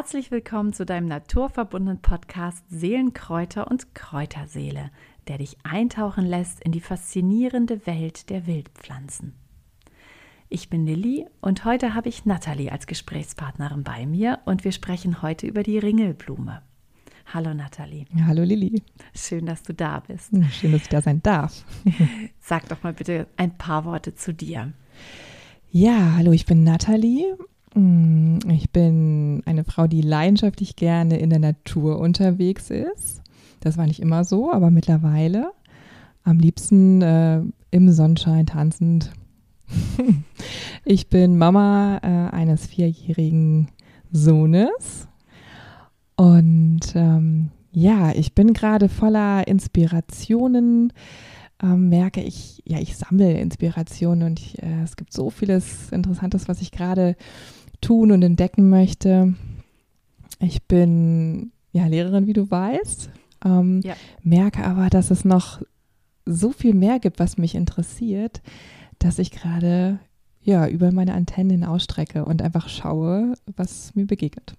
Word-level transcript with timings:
Herzlich 0.00 0.30
willkommen 0.30 0.72
zu 0.72 0.86
deinem 0.86 1.08
naturverbundenen 1.08 2.00
Podcast 2.00 2.64
Seelenkräuter 2.70 3.70
und 3.70 3.94
Kräuterseele, 3.94 4.90
der 5.28 5.36
dich 5.36 5.58
eintauchen 5.62 6.24
lässt 6.24 6.64
in 6.64 6.72
die 6.72 6.80
faszinierende 6.80 7.86
Welt 7.86 8.30
der 8.30 8.46
Wildpflanzen. 8.46 9.34
Ich 10.48 10.70
bin 10.70 10.86
Lilly 10.86 11.26
und 11.42 11.66
heute 11.66 11.92
habe 11.92 12.08
ich 12.08 12.24
Nathalie 12.24 12.72
als 12.72 12.86
Gesprächspartnerin 12.86 13.84
bei 13.84 14.06
mir 14.06 14.38
und 14.46 14.64
wir 14.64 14.72
sprechen 14.72 15.20
heute 15.20 15.46
über 15.46 15.62
die 15.62 15.76
Ringelblume. 15.76 16.62
Hallo 17.26 17.52
Nathalie. 17.52 18.06
hallo 18.26 18.42
Lilly. 18.42 18.82
Schön, 19.14 19.44
dass 19.44 19.62
du 19.64 19.74
da 19.74 20.00
bist. 20.00 20.30
Schön, 20.50 20.72
dass 20.72 20.80
ich 20.80 20.88
da 20.88 21.02
sein 21.02 21.22
darf. 21.22 21.62
Sag 22.40 22.70
doch 22.70 22.82
mal 22.82 22.94
bitte 22.94 23.26
ein 23.36 23.58
paar 23.58 23.84
Worte 23.84 24.14
zu 24.14 24.32
dir. 24.32 24.72
Ja, 25.70 26.14
hallo, 26.16 26.32
ich 26.32 26.46
bin 26.46 26.64
Nathalie. 26.64 27.36
Mm, 27.74 28.38
ich 28.48 28.70
bin 28.70 29.42
eine 29.46 29.64
Frau, 29.64 29.86
die 29.86 30.02
leidenschaftlich 30.02 30.76
gerne 30.76 31.18
in 31.18 31.30
der 31.30 31.38
Natur 31.38 31.98
unterwegs 31.98 32.70
ist. 32.70 33.22
Das 33.60 33.76
war 33.76 33.86
nicht 33.86 34.00
immer 34.00 34.24
so, 34.24 34.52
aber 34.52 34.70
mittlerweile 34.70 35.52
am 36.24 36.38
liebsten 36.38 37.02
äh, 37.02 37.42
im 37.70 37.90
Sonnenschein 37.92 38.46
tanzend. 38.46 39.12
ich 40.84 41.08
bin 41.08 41.38
Mama 41.38 41.98
äh, 42.02 42.34
eines 42.34 42.66
vierjährigen 42.66 43.68
Sohnes 44.10 45.06
und 46.16 46.80
ähm, 46.94 47.50
ja, 47.72 48.10
ich 48.12 48.34
bin 48.34 48.52
gerade 48.52 48.88
voller 48.88 49.46
Inspirationen 49.46 50.92
ähm, 51.62 51.88
merke 51.88 52.22
ich, 52.22 52.62
ja, 52.64 52.78
ich 52.78 52.96
sammle 52.96 53.38
Inspirationen 53.38 54.24
und 54.24 54.40
ich, 54.40 54.62
äh, 54.62 54.82
es 54.82 54.96
gibt 54.96 55.12
so 55.12 55.30
vieles 55.30 55.92
Interessantes, 55.92 56.48
was 56.48 56.62
ich 56.62 56.70
gerade 56.70 57.16
tun 57.80 58.12
und 58.12 58.22
entdecken 58.22 58.70
möchte. 58.70 59.34
Ich 60.38 60.62
bin 60.64 61.52
ja 61.72 61.86
Lehrerin, 61.86 62.26
wie 62.26 62.32
du 62.32 62.50
weißt, 62.50 63.10
ähm, 63.44 63.80
ja. 63.82 63.94
merke 64.22 64.64
aber, 64.64 64.90
dass 64.90 65.10
es 65.10 65.24
noch 65.24 65.62
so 66.26 66.52
viel 66.52 66.74
mehr 66.74 66.98
gibt, 66.98 67.18
was 67.18 67.38
mich 67.38 67.54
interessiert, 67.54 68.42
dass 68.98 69.18
ich 69.18 69.30
gerade 69.30 69.98
ja 70.42 70.66
über 70.66 70.92
meine 70.92 71.14
Antennen 71.14 71.64
ausstrecke 71.64 72.24
und 72.24 72.42
einfach 72.42 72.68
schaue, 72.68 73.34
was 73.56 73.94
mir 73.94 74.06
begegnet. 74.06 74.54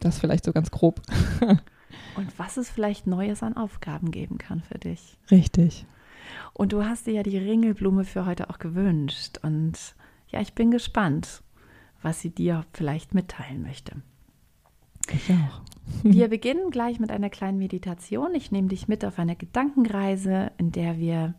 Das 0.00 0.18
vielleicht 0.18 0.44
so 0.44 0.52
ganz 0.52 0.70
grob. 0.70 1.00
und 2.16 2.38
was 2.38 2.56
es 2.56 2.70
vielleicht 2.70 3.06
Neues 3.06 3.42
an 3.42 3.56
Aufgaben 3.56 4.10
geben 4.10 4.38
kann 4.38 4.62
für 4.62 4.78
dich. 4.78 5.16
Richtig. 5.30 5.86
Und 6.52 6.72
du 6.72 6.84
hast 6.84 7.06
dir 7.06 7.14
ja 7.14 7.22
die 7.22 7.38
Ringelblume 7.38 8.04
für 8.04 8.26
heute 8.26 8.50
auch 8.50 8.58
gewünscht. 8.58 9.38
Und 9.42 9.94
ja, 10.28 10.40
ich 10.40 10.52
bin 10.54 10.70
gespannt, 10.70 11.42
was 12.02 12.20
sie 12.20 12.30
dir 12.30 12.64
vielleicht 12.72 13.14
mitteilen 13.14 13.62
möchte. 13.62 13.96
Ich 15.12 15.30
auch. 15.30 15.62
Wir 16.02 16.28
beginnen 16.28 16.70
gleich 16.70 17.00
mit 17.00 17.10
einer 17.10 17.30
kleinen 17.30 17.58
Meditation. 17.58 18.34
Ich 18.34 18.52
nehme 18.52 18.68
dich 18.68 18.88
mit 18.88 19.04
auf 19.04 19.18
eine 19.18 19.36
Gedankenreise, 19.36 20.52
in 20.58 20.70
der 20.70 20.98
wir 20.98 21.34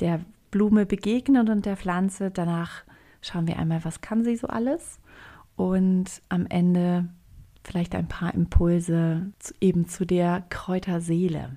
der 0.00 0.20
Blume 0.50 0.86
begegnen 0.86 1.48
und 1.48 1.66
der 1.66 1.76
Pflanze. 1.76 2.32
Danach 2.32 2.82
schauen 3.20 3.46
wir 3.46 3.58
einmal, 3.58 3.84
was 3.84 4.00
kann 4.00 4.24
sie 4.24 4.34
so 4.34 4.48
alles. 4.48 4.98
Und 5.54 6.20
am 6.28 6.46
Ende 6.46 7.08
vielleicht 7.62 7.94
ein 7.94 8.08
paar 8.08 8.34
Impulse 8.34 9.32
zu, 9.38 9.54
eben 9.60 9.86
zu 9.86 10.04
der 10.04 10.44
Kräuterseele. 10.50 11.56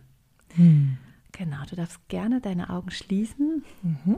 Hm. 0.53 0.97
Genau, 1.31 1.57
du 1.69 1.75
darfst 1.75 2.07
gerne 2.09 2.41
deine 2.41 2.69
Augen 2.69 2.91
schließen. 2.91 3.63
Mhm. 3.81 4.17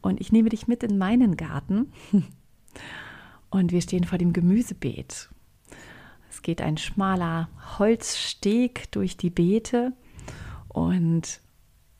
Und 0.00 0.20
ich 0.20 0.32
nehme 0.32 0.48
dich 0.48 0.66
mit 0.66 0.82
in 0.82 0.98
meinen 0.98 1.36
Garten. 1.36 1.92
Und 3.52 3.70
wir 3.70 3.82
stehen 3.82 4.04
vor 4.04 4.16
dem 4.16 4.32
Gemüsebeet. 4.32 5.28
Es 6.30 6.40
geht 6.40 6.62
ein 6.62 6.78
schmaler 6.78 7.50
Holzsteg 7.78 8.90
durch 8.92 9.18
die 9.18 9.28
Beete 9.28 9.92
und 10.68 11.42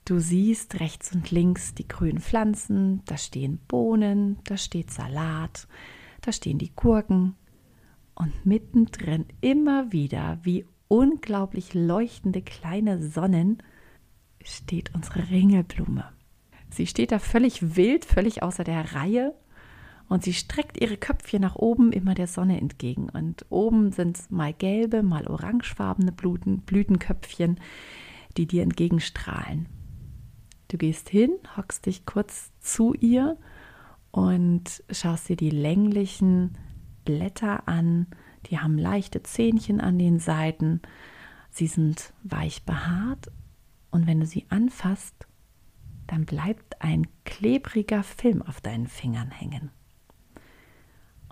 du 0.06 0.18
siehst 0.18 0.80
rechts 0.80 1.14
und 1.14 1.30
links 1.30 1.74
die 1.74 1.86
grünen 1.86 2.20
Pflanzen, 2.20 3.02
da 3.04 3.18
stehen 3.18 3.58
Bohnen, 3.68 4.38
da 4.44 4.56
steht 4.56 4.90
Salat, 4.90 5.68
da 6.22 6.32
stehen 6.32 6.56
die 6.56 6.72
Gurken 6.74 7.34
und 8.14 8.46
mittendrin 8.46 9.26
immer 9.42 9.92
wieder 9.92 10.38
wie 10.44 10.64
unglaublich 10.88 11.74
leuchtende 11.74 12.40
kleine 12.40 13.02
Sonnen 13.02 13.62
steht 14.42 14.94
unsere 14.94 15.28
Ringelblume. 15.28 16.10
Sie 16.70 16.86
steht 16.86 17.12
da 17.12 17.18
völlig 17.18 17.76
wild, 17.76 18.06
völlig 18.06 18.42
außer 18.42 18.64
der 18.64 18.94
Reihe 18.94 19.34
und 20.12 20.22
sie 20.22 20.34
streckt 20.34 20.78
ihre 20.78 20.98
Köpfchen 20.98 21.40
nach 21.40 21.56
oben 21.56 21.90
immer 21.90 22.14
der 22.14 22.26
Sonne 22.26 22.60
entgegen. 22.60 23.08
Und 23.08 23.46
oben 23.48 23.92
sind 23.92 24.30
mal 24.30 24.52
gelbe, 24.52 25.02
mal 25.02 25.26
orangefarbene 25.26 26.12
Blüten, 26.12 26.60
Blütenköpfchen, 26.60 27.58
die 28.36 28.46
dir 28.46 28.62
entgegenstrahlen. 28.62 29.70
Du 30.68 30.76
gehst 30.76 31.08
hin, 31.08 31.30
hockst 31.56 31.86
dich 31.86 32.04
kurz 32.04 32.52
zu 32.60 32.92
ihr 32.92 33.38
und 34.10 34.84
schaust 34.90 35.30
dir 35.30 35.36
die 35.36 35.48
länglichen 35.48 36.58
Blätter 37.06 37.66
an. 37.66 38.06
Die 38.50 38.58
haben 38.58 38.76
leichte 38.76 39.22
Zähnchen 39.22 39.80
an 39.80 39.98
den 39.98 40.18
Seiten. 40.18 40.82
Sie 41.48 41.68
sind 41.68 42.12
weich 42.22 42.64
behaart 42.64 43.32
und 43.90 44.06
wenn 44.06 44.20
du 44.20 44.26
sie 44.26 44.44
anfasst, 44.50 45.26
dann 46.06 46.26
bleibt 46.26 46.82
ein 46.82 47.06
klebriger 47.24 48.02
Film 48.02 48.42
auf 48.42 48.60
deinen 48.60 48.88
Fingern 48.88 49.30
hängen. 49.30 49.70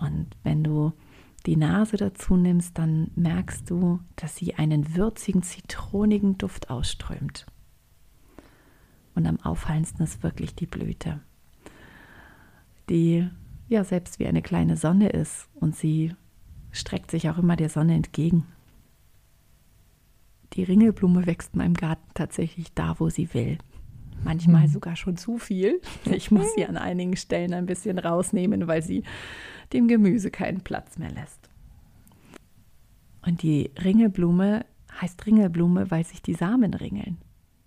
Und 0.00 0.36
wenn 0.42 0.64
du 0.64 0.92
die 1.46 1.56
Nase 1.56 1.96
dazu 1.96 2.36
nimmst, 2.36 2.78
dann 2.78 3.10
merkst 3.14 3.68
du, 3.70 4.00
dass 4.16 4.36
sie 4.36 4.54
einen 4.54 4.94
würzigen, 4.94 5.42
zitronigen 5.42 6.38
Duft 6.38 6.70
ausströmt. 6.70 7.46
Und 9.14 9.26
am 9.26 9.40
auffallendsten 9.40 10.04
ist 10.04 10.22
wirklich 10.22 10.54
die 10.54 10.66
Blüte, 10.66 11.20
die 12.88 13.28
ja 13.68 13.84
selbst 13.84 14.18
wie 14.18 14.26
eine 14.26 14.42
kleine 14.42 14.76
Sonne 14.76 15.08
ist 15.10 15.48
und 15.54 15.76
sie 15.76 16.14
streckt 16.72 17.10
sich 17.10 17.28
auch 17.28 17.38
immer 17.38 17.56
der 17.56 17.68
Sonne 17.68 17.94
entgegen. 17.94 18.46
Die 20.54 20.64
Ringelblume 20.64 21.26
wächst 21.26 21.54
in 21.54 21.58
meinem 21.58 21.74
Garten 21.74 22.10
tatsächlich 22.14 22.72
da, 22.74 22.98
wo 22.98 23.08
sie 23.08 23.32
will 23.34 23.58
manchmal 24.24 24.64
hm. 24.64 24.70
sogar 24.70 24.96
schon 24.96 25.16
zu 25.16 25.38
viel. 25.38 25.80
Ich 26.04 26.30
muss 26.30 26.54
sie 26.54 26.66
an 26.66 26.76
einigen 26.76 27.16
Stellen 27.16 27.54
ein 27.54 27.66
bisschen 27.66 27.98
rausnehmen, 27.98 28.66
weil 28.66 28.82
sie 28.82 29.04
dem 29.72 29.88
Gemüse 29.88 30.30
keinen 30.30 30.60
Platz 30.60 30.98
mehr 30.98 31.10
lässt. 31.10 31.48
Und 33.22 33.42
die 33.42 33.70
Ringelblume 33.82 34.64
heißt 35.00 35.26
Ringelblume, 35.26 35.90
weil 35.90 36.04
sich 36.04 36.22
die 36.22 36.34
Samen 36.34 36.74
ringeln. 36.74 37.18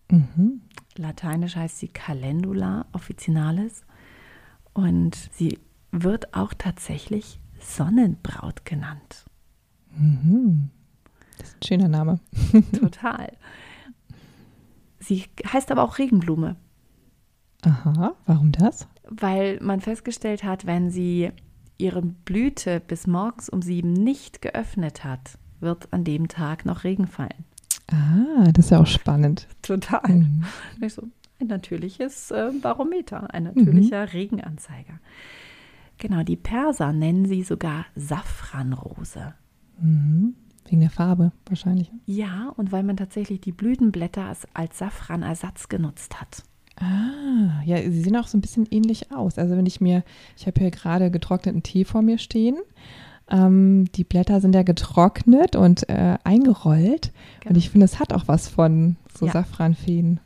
Mhm. 0.10 0.62
Lateinisch 0.96 1.56
heißt 1.56 1.80
sie 1.80 1.88
Calendula 1.88 2.86
officinalis 2.92 3.86
und 4.74 5.16
sie 5.32 5.60
wird 5.92 6.34
auch 6.34 6.54
tatsächlich 6.54 7.40
Sonnenbraut 7.60 8.66
genannt. 8.66 9.26
Mhm. 9.96 10.70
Das 11.38 11.50
ist 11.50 11.56
ein 11.56 11.68
schöner 11.68 11.88
Name. 11.88 12.20
Total. 12.80 13.32
Sie 15.04 15.26
heißt 15.46 15.72
aber 15.72 15.84
auch 15.84 15.98
Regenblume. 15.98 16.56
Aha, 17.64 18.16
warum 18.26 18.52
das? 18.52 18.88
Weil 19.10 19.60
man 19.62 19.82
festgestellt 19.82 20.44
hat, 20.44 20.66
wenn 20.66 20.90
sie 20.90 21.32
ihre 21.78 22.02
Blüte 22.02 22.80
bis 22.80 23.08
morgens 23.08 23.50
um 23.50 23.62
sieben 23.62 23.94
nicht 23.94 24.42
geöffnet 24.42 25.04
hat, 25.04 25.38
wird 25.60 25.92
an 25.92 26.04
dem 26.04 26.28
Tag 26.28 26.66
noch 26.66 26.84
Regen 26.84 27.08
fallen. 27.08 27.46
Ah, 27.92 28.52
das 28.54 28.66
ist 28.66 28.72
ja 28.72 28.80
auch 28.80 28.88
spannend. 28.88 29.48
Total. 29.62 30.08
Mhm. 30.08 30.46
So, 30.88 31.04
ein 31.40 31.48
natürliches 31.48 32.32
äh, 32.32 32.52
Barometer, 32.62 33.34
ein 33.34 33.44
natürlicher 33.44 34.06
mhm. 34.06 34.12
Regenanzeiger. 34.12 35.00
Genau, 35.98 36.24
die 36.24 36.38
Perser 36.38 36.92
nennen 36.92 37.26
sie 37.26 37.44
sogar 37.44 37.86
Safranrose. 37.96 39.34
Mhm. 39.80 40.36
Wegen 40.66 40.82
der 40.82 40.90
Farbe 40.90 41.32
wahrscheinlich. 41.48 41.92
Ja, 42.06 42.54
und 42.56 42.72
weil 42.72 42.84
man 42.84 42.98
tatsächlich 42.98 43.42
die 43.42 43.52
Blütenblätter 43.52 44.24
als, 44.26 44.48
als 44.54 44.78
Safranersatz 44.78 45.68
genutzt 45.70 46.20
hat. 46.22 46.44
Ah, 46.78 47.62
ja, 47.66 47.78
sie 47.82 48.02
sehen 48.02 48.16
auch 48.16 48.28
so 48.28 48.38
ein 48.38 48.42
bisschen 48.42 48.66
ähnlich 48.72 49.12
aus. 49.12 49.38
Also 49.38 49.56
wenn 49.56 49.66
ich 49.66 49.82
mir, 49.82 50.04
ich 50.38 50.48
habe 50.48 50.60
hier 50.60 50.72
gerade 50.72 51.12
getrockneten 51.12 51.64
Tee 51.64 51.86
vor 51.86 52.02
mir 52.02 52.18
stehen. 52.18 52.58
Ähm, 53.30 53.86
die 53.96 54.04
Blätter 54.04 54.42
sind 54.42 54.56
ja 54.56 54.64
getrocknet 54.64 55.56
und 55.56 55.88
äh, 55.90 56.18
eingerollt. 56.24 57.12
Genau. 57.40 57.52
Und 57.52 57.58
ich 57.58 57.70
finde, 57.70 57.86
es 57.86 58.00
hat 58.00 58.14
auch 58.14 58.28
was 58.28 58.48
von 58.48 58.96
so 59.18 59.28
ja. 59.28 59.34
Safranfäden. 59.34 60.20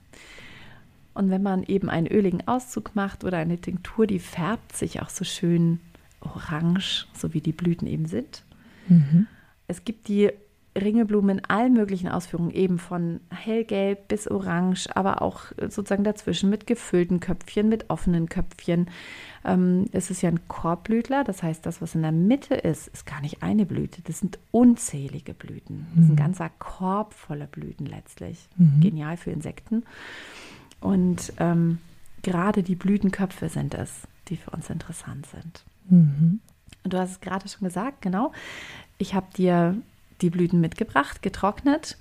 Und 1.13 1.29
wenn 1.31 1.43
man 1.43 1.63
eben 1.63 1.89
einen 1.89 2.07
öligen 2.07 2.47
Auszug 2.47 2.95
macht 2.95 3.23
oder 3.23 3.37
eine 3.37 3.57
Tinktur, 3.57 4.05
die 4.07 4.19
färbt 4.19 4.75
sich 4.75 5.01
auch 5.01 5.09
so 5.09 5.25
schön 5.25 5.79
orange, 6.21 7.07
so 7.13 7.33
wie 7.33 7.41
die 7.41 7.51
Blüten 7.51 7.87
eben 7.87 8.05
sind. 8.05 8.43
Mhm. 8.87 9.27
Es 9.67 9.83
gibt 9.83 10.07
die 10.07 10.31
Ringelblumen 10.77 11.39
in 11.39 11.45
allen 11.45 11.73
möglichen 11.73 12.07
Ausführungen, 12.07 12.51
eben 12.51 12.77
von 12.77 13.19
hellgelb 13.29 14.07
bis 14.07 14.29
orange, 14.29 14.87
aber 14.95 15.21
auch 15.21 15.45
sozusagen 15.59 16.03
dazwischen 16.03 16.49
mit 16.49 16.67
gefüllten 16.67 17.19
Köpfchen, 17.19 17.67
mit 17.67 17.89
offenen 17.89 18.29
Köpfchen. 18.29 18.89
Ähm, 19.43 19.85
es 19.91 20.11
ist 20.11 20.21
ja 20.21 20.29
ein 20.29 20.47
Korbblütler, 20.47 21.23
das 21.23 21.41
heißt, 21.41 21.65
das, 21.65 21.81
was 21.81 21.95
in 21.95 22.03
der 22.03 22.11
Mitte 22.11 22.55
ist, 22.55 22.87
ist 22.89 23.05
gar 23.05 23.21
nicht 23.21 23.43
eine 23.43 23.65
Blüte, 23.65 24.01
das 24.03 24.19
sind 24.19 24.39
unzählige 24.51 25.33
Blüten. 25.33 25.87
Das 25.95 26.03
ist 26.03 26.09
ein 26.09 26.13
mhm. 26.13 26.17
ganzer 26.17 26.49
Korb 26.59 27.13
voller 27.13 27.47
Blüten 27.47 27.85
letztlich. 27.85 28.47
Mhm. 28.57 28.81
Genial 28.81 29.17
für 29.17 29.31
Insekten. 29.31 29.83
Und 30.79 31.33
ähm, 31.39 31.79
gerade 32.21 32.61
die 32.61 32.75
Blütenköpfe 32.75 33.49
sind 33.49 33.73
es, 33.73 33.91
die 34.27 34.37
für 34.37 34.51
uns 34.51 34.69
interessant 34.69 35.25
sind. 35.25 35.63
Mhm. 35.89 36.39
Und 36.83 36.93
du 36.93 36.99
hast 36.99 37.11
es 37.11 37.19
gerade 37.19 37.47
schon 37.49 37.67
gesagt, 37.67 38.01
genau. 38.01 38.31
Ich 38.97 39.13
habe 39.13 39.27
dir 39.35 39.75
die 40.21 40.29
Blüten 40.29 40.59
mitgebracht, 40.59 41.21
getrocknet. 41.21 41.97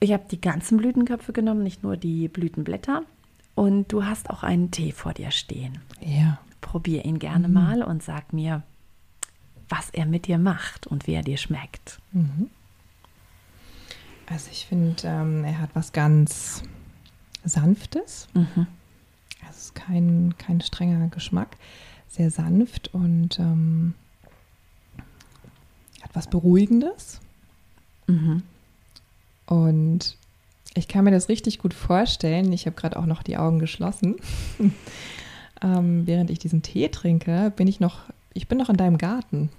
Ich 0.00 0.12
habe 0.12 0.24
die 0.30 0.40
ganzen 0.40 0.78
Blütenköpfe 0.78 1.32
genommen, 1.32 1.62
nicht 1.62 1.82
nur 1.82 1.96
die 1.96 2.28
Blütenblätter. 2.28 3.02
Und 3.54 3.92
du 3.92 4.04
hast 4.04 4.30
auch 4.30 4.42
einen 4.42 4.70
Tee 4.70 4.92
vor 4.92 5.14
dir 5.14 5.30
stehen. 5.30 5.78
Ja. 6.00 6.38
Probier 6.60 7.04
ihn 7.04 7.18
gerne 7.18 7.48
mhm. 7.48 7.54
mal 7.54 7.82
und 7.82 8.02
sag 8.02 8.32
mir, 8.32 8.62
was 9.68 9.90
er 9.90 10.06
mit 10.06 10.26
dir 10.26 10.38
macht 10.38 10.86
und 10.86 11.06
wie 11.06 11.14
er 11.14 11.22
dir 11.22 11.36
schmeckt. 11.36 11.98
Mhm. 12.12 12.50
Also 14.26 14.50
ich 14.52 14.66
finde, 14.66 15.02
ähm, 15.04 15.44
er 15.44 15.58
hat 15.58 15.70
was 15.74 15.92
ganz 15.92 16.62
Sanftes. 17.44 18.28
Mhm. 18.34 18.66
Also 19.40 19.50
es 19.50 19.62
ist 19.64 19.74
kein, 19.74 20.34
kein 20.38 20.60
strenger 20.60 21.08
Geschmack. 21.08 21.56
Sehr 22.08 22.30
sanft 22.30 22.94
und 22.94 23.38
ähm, 23.38 23.94
hat 26.08 26.16
was 26.16 26.28
Beruhigendes. 26.28 27.20
Mhm. 28.06 28.42
Und 29.46 30.16
ich 30.74 30.88
kann 30.88 31.04
mir 31.04 31.10
das 31.10 31.28
richtig 31.28 31.58
gut 31.58 31.74
vorstellen. 31.74 32.52
Ich 32.52 32.66
habe 32.66 32.76
gerade 32.76 32.98
auch 32.98 33.06
noch 33.06 33.22
die 33.22 33.36
Augen 33.36 33.58
geschlossen. 33.58 34.16
ähm, 35.62 36.06
während 36.06 36.30
ich 36.30 36.38
diesen 36.38 36.62
Tee 36.62 36.88
trinke, 36.88 37.52
bin 37.54 37.66
ich 37.68 37.80
noch, 37.80 38.00
ich 38.34 38.48
bin 38.48 38.58
noch 38.58 38.68
in 38.68 38.76
deinem 38.76 38.98
Garten. 38.98 39.50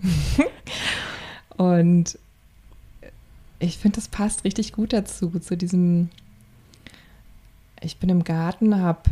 und 1.56 2.18
ich 3.58 3.76
finde, 3.78 3.96
das 3.96 4.08
passt 4.08 4.44
richtig 4.44 4.72
gut 4.72 4.92
dazu, 4.92 5.38
zu 5.38 5.56
diesem, 5.56 6.08
ich 7.82 7.98
bin 7.98 8.08
im 8.08 8.24
Garten, 8.24 8.80
habe 8.80 9.02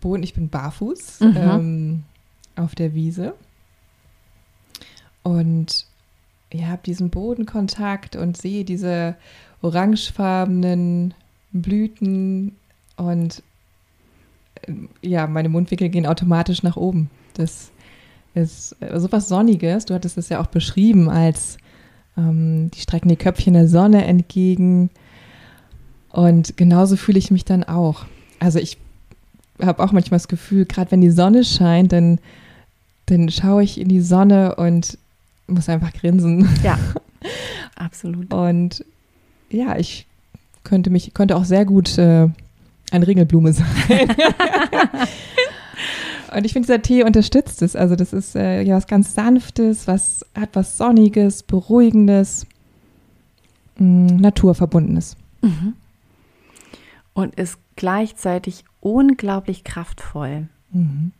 Boden, 0.00 0.22
ich 0.22 0.34
bin 0.34 0.48
barfuß 0.48 1.20
mhm. 1.20 1.36
ähm, 1.36 2.02
auf 2.56 2.74
der 2.74 2.94
Wiese 2.94 3.34
und 5.24 5.86
ja, 6.52 6.68
habe 6.68 6.82
diesen 6.86 7.10
Bodenkontakt 7.10 8.14
und 8.14 8.36
sehe 8.36 8.64
diese 8.64 9.16
orangefarbenen 9.60 11.14
Blüten 11.52 12.54
und 12.96 13.42
äh, 14.62 14.72
ja, 15.02 15.26
meine 15.26 15.48
Mundwinkel 15.48 15.88
gehen 15.88 16.06
automatisch 16.06 16.62
nach 16.62 16.76
oben. 16.76 17.10
Das 17.34 17.72
ist 18.34 18.76
äh, 18.80 19.00
so 19.00 19.10
was 19.10 19.28
Sonniges. 19.28 19.86
Du 19.86 19.94
hattest 19.94 20.16
es 20.16 20.28
ja 20.28 20.40
auch 20.40 20.46
beschrieben 20.46 21.10
als 21.10 21.58
ähm, 22.16 22.70
die 22.70 22.80
strecken 22.80 23.08
die 23.08 23.16
Köpfchen 23.16 23.54
der 23.54 23.68
Sonne 23.68 24.04
entgegen. 24.04 24.90
Und 26.10 26.56
genauso 26.56 26.96
fühle 26.96 27.18
ich 27.18 27.30
mich 27.30 27.44
dann 27.44 27.64
auch. 27.64 28.04
Also 28.38 28.58
ich 28.58 28.78
habe 29.60 29.82
auch 29.82 29.92
manchmal 29.92 30.18
das 30.18 30.28
Gefühl, 30.28 30.64
gerade 30.66 30.90
wenn 30.90 31.00
die 31.00 31.10
Sonne 31.10 31.44
scheint, 31.44 31.92
dann, 31.92 32.20
dann 33.06 33.28
schaue 33.30 33.64
ich 33.64 33.80
in 33.80 33.88
die 33.88 34.00
Sonne 34.00 34.54
und 34.56 34.98
muss 35.46 35.68
einfach 35.68 35.92
grinsen. 35.92 36.48
Ja, 36.62 36.78
absolut. 37.76 38.32
Und 38.32 38.84
ja, 39.50 39.76
ich 39.76 40.06
könnte 40.62 40.90
mich, 40.90 41.14
könnte 41.14 41.36
auch 41.36 41.44
sehr 41.44 41.64
gut 41.64 41.98
äh, 41.98 42.28
eine 42.90 43.06
Ringelblume 43.06 43.52
sein. 43.52 43.66
Und 46.34 46.44
ich 46.44 46.52
finde, 46.52 46.66
dieser 46.66 46.82
Tee 46.82 47.04
unterstützt 47.04 47.62
es. 47.62 47.76
Also 47.76 47.94
das 47.94 48.12
ist 48.12 48.34
äh, 48.34 48.62
ja 48.62 48.76
was 48.76 48.88
ganz 48.88 49.14
Sanftes, 49.14 49.86
was 49.86 50.26
hat 50.34 50.50
was 50.54 50.76
Sonniges, 50.76 51.44
Beruhigendes, 51.44 52.46
mh, 53.78 54.14
mm, 54.14 54.16
Naturverbundenes. 54.16 55.16
Mhm. 55.42 55.74
Und 57.12 57.36
ist 57.36 57.58
gleichzeitig 57.76 58.64
unglaublich 58.80 59.62
kraftvoll. 59.62 60.48
Mhm. 60.72 61.12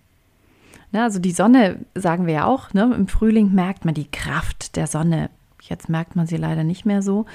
Ne, 0.94 1.02
also 1.02 1.19
die 1.19 1.32
Sonne, 1.32 1.81
sagen 1.96 2.26
wir 2.26 2.35
ja 2.35 2.44
auch, 2.46 2.73
ne, 2.73 2.94
im 2.94 3.08
Frühling 3.08 3.52
merkt 3.52 3.85
man 3.85 3.94
die 3.94 4.08
Kraft 4.08 4.76
der 4.76 4.87
Sonne. 4.87 5.29
Jetzt 5.61 5.88
merkt 5.88 6.14
man 6.14 6.29
sie 6.29 6.37
leider 6.37 6.62
nicht 6.62 6.87
mehr 6.87 7.02
so 7.02 7.26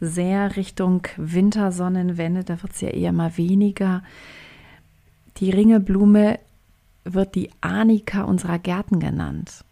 sehr 0.00 0.56
Richtung 0.56 1.06
Wintersonnenwende, 1.16 2.42
da 2.42 2.60
wird 2.62 2.72
es 2.72 2.80
ja 2.80 2.88
eher 2.88 3.12
mal 3.12 3.36
weniger. 3.36 4.02
Die 5.36 5.50
Ringelblume 5.50 6.40
wird 7.04 7.36
die 7.36 7.50
Arnika 7.60 8.22
unserer 8.22 8.58
Gärten 8.58 8.98
genannt. 8.98 9.64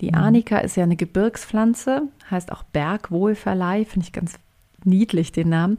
Die 0.00 0.12
mhm. 0.12 0.14
Arnika 0.14 0.56
ist 0.58 0.76
ja 0.76 0.84
eine 0.84 0.96
Gebirgspflanze, 0.96 2.08
heißt 2.30 2.50
auch 2.50 2.62
Bergwohlverleih, 2.62 3.84
finde 3.84 4.06
ich 4.06 4.12
ganz 4.12 4.36
niedlich 4.84 5.32
den 5.32 5.50
Namen. 5.50 5.76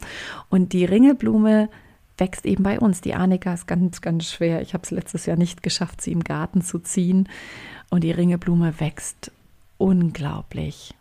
Und 0.50 0.72
die 0.72 0.86
Ringelblume 0.86 1.68
wächst 2.17 2.45
eben 2.45 2.63
bei 2.63 2.79
uns. 2.79 3.01
Die 3.01 3.13
Arnika 3.13 3.53
ist 3.53 3.67
ganz, 3.67 4.01
ganz 4.01 4.25
schwer. 4.25 4.62
Ich 4.62 4.73
habe 4.73 4.83
es 4.83 4.91
letztes 4.91 5.25
Jahr 5.25 5.38
nicht 5.38 5.63
geschafft, 5.63 6.01
sie 6.01 6.12
im 6.12 6.23
Garten 6.23 6.62
zu 6.62 6.79
ziehen. 6.79 7.29
Und 7.89 8.03
die 8.03 8.12
Ringelblume 8.12 8.79
wächst 8.79 9.31
unglaublich 9.77 10.94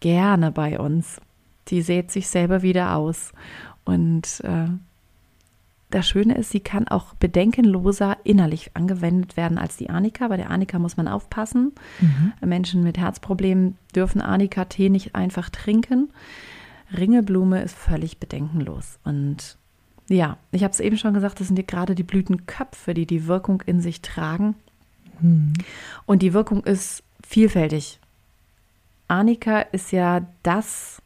gerne 0.00 0.50
bei 0.50 0.78
uns. 0.78 1.20
Die 1.68 1.82
sät 1.82 2.10
sich 2.10 2.28
selber 2.28 2.62
wieder 2.62 2.96
aus. 2.96 3.32
Und 3.84 4.40
äh, 4.44 4.68
das 5.90 6.08
Schöne 6.08 6.36
ist, 6.36 6.50
sie 6.50 6.60
kann 6.60 6.86
auch 6.86 7.14
bedenkenloser 7.14 8.16
innerlich 8.22 8.70
angewendet 8.74 9.36
werden 9.36 9.58
als 9.58 9.76
die 9.76 9.90
Arnika. 9.90 10.28
Bei 10.28 10.36
der 10.36 10.50
Arnika 10.50 10.78
muss 10.78 10.96
man 10.96 11.08
aufpassen. 11.08 11.72
Mhm. 12.00 12.32
Menschen 12.48 12.82
mit 12.84 12.96
Herzproblemen 12.96 13.76
dürfen 13.94 14.20
Arnika-Tee 14.20 14.88
nicht 14.88 15.14
einfach 15.14 15.50
trinken. 15.50 16.10
Ringelblume 16.96 17.62
ist 17.62 17.76
völlig 17.76 18.18
bedenkenlos. 18.18 18.98
Und 19.04 19.58
ja, 20.16 20.38
ich 20.50 20.64
habe 20.64 20.72
es 20.72 20.80
eben 20.80 20.96
schon 20.96 21.14
gesagt, 21.14 21.40
das 21.40 21.48
sind 21.48 21.68
gerade 21.68 21.94
die 21.94 22.02
Blütenköpfe, 22.02 22.94
die 22.94 23.06
die 23.06 23.26
Wirkung 23.26 23.62
in 23.66 23.80
sich 23.80 24.02
tragen. 24.02 24.56
Mhm. 25.20 25.52
Und 26.04 26.22
die 26.22 26.32
Wirkung 26.32 26.64
ist 26.64 27.04
vielfältig. 27.26 28.00
Arnika 29.06 29.60
ist 29.60 29.92
ja 29.92 30.26
das 30.42 31.00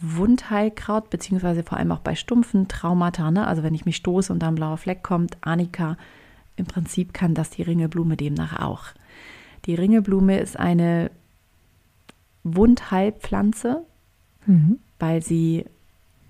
Wundheilkraut, 0.00 1.10
beziehungsweise 1.10 1.62
vor 1.62 1.78
allem 1.78 1.92
auch 1.92 2.00
bei 2.00 2.16
stumpfen 2.16 2.66
Traumata, 2.66 3.30
ne? 3.30 3.46
also 3.46 3.62
wenn 3.62 3.74
ich 3.74 3.84
mich 3.84 3.96
stoße 3.96 4.32
und 4.32 4.40
da 4.40 4.48
ein 4.48 4.56
blauer 4.56 4.76
Fleck 4.76 5.04
kommt, 5.04 5.36
Arnika, 5.40 5.96
im 6.56 6.66
Prinzip 6.66 7.14
kann 7.14 7.34
das 7.34 7.50
die 7.50 7.62
Ringelblume 7.62 8.16
demnach 8.16 8.58
auch. 8.58 8.86
Die 9.66 9.76
Ringelblume 9.76 10.40
ist 10.40 10.58
eine 10.58 11.12
Wundheilpflanze, 12.42 13.84
mhm. 14.46 14.80
weil 14.98 15.22
sie 15.22 15.66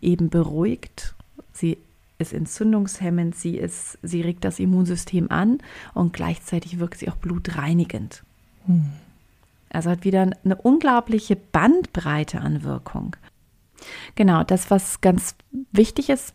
eben 0.02 0.28
beruhigt, 0.28 1.14
sie 1.52 1.78
ist 2.22 2.32
entzündungshemmend, 2.32 3.34
sie, 3.34 3.56
ist, 3.56 3.98
sie 4.02 4.22
regt 4.22 4.44
das 4.44 4.58
Immunsystem 4.58 5.30
an 5.30 5.58
und 5.94 6.12
gleichzeitig 6.12 6.78
wirkt 6.78 6.98
sie 6.98 7.10
auch 7.10 7.16
blutreinigend. 7.16 8.22
Hm. 8.66 8.92
Also 9.70 9.90
hat 9.90 10.04
wieder 10.04 10.22
eine 10.22 10.56
unglaubliche 10.56 11.36
Bandbreite 11.36 12.40
an 12.40 12.62
Wirkung. 12.62 13.16
Genau, 14.14 14.44
das, 14.44 14.70
was 14.70 15.00
ganz 15.00 15.34
wichtig 15.72 16.10
ist 16.10 16.34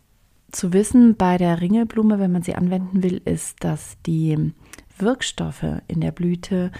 zu 0.50 0.72
wissen 0.72 1.16
bei 1.16 1.36
der 1.36 1.60
Ringelblume, 1.60 2.18
wenn 2.18 2.32
man 2.32 2.42
sie 2.42 2.54
anwenden 2.54 3.02
will, 3.02 3.20
ist, 3.24 3.62
dass 3.62 3.96
die 4.06 4.52
Wirkstoffe 4.98 5.82
in 5.86 6.00
der 6.00 6.12
Blüte 6.12 6.72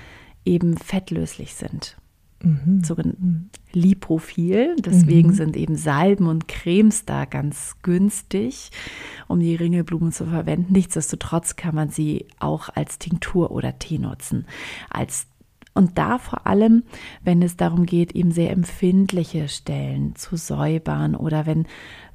eben 0.44 0.76
fettlöslich 0.76 1.54
sind 1.54 1.97
mhm. 2.42 2.82
sogenannt 2.84 3.50
Lipophil. 3.72 4.76
Deswegen 4.78 5.30
mhm. 5.30 5.34
sind 5.34 5.56
eben 5.56 5.76
Salben 5.76 6.26
und 6.26 6.48
Cremes 6.48 7.04
da 7.04 7.24
ganz 7.24 7.76
günstig, 7.82 8.70
um 9.26 9.40
die 9.40 9.54
Ringelblumen 9.54 10.12
zu 10.12 10.26
verwenden. 10.26 10.72
Nichtsdestotrotz 10.72 11.56
kann 11.56 11.74
man 11.74 11.90
sie 11.90 12.26
auch 12.38 12.68
als 12.74 12.98
Tinktur 12.98 13.50
oder 13.50 13.78
Tee 13.78 13.98
nutzen. 13.98 14.46
Als 14.90 15.26
und 15.74 15.96
da 15.96 16.18
vor 16.18 16.44
allem, 16.44 16.82
wenn 17.22 17.40
es 17.40 17.56
darum 17.56 17.86
geht, 17.86 18.12
eben 18.12 18.32
sehr 18.32 18.50
empfindliche 18.50 19.46
Stellen 19.46 20.16
zu 20.16 20.36
säubern 20.36 21.14
oder 21.14 21.46
wenn 21.46 21.66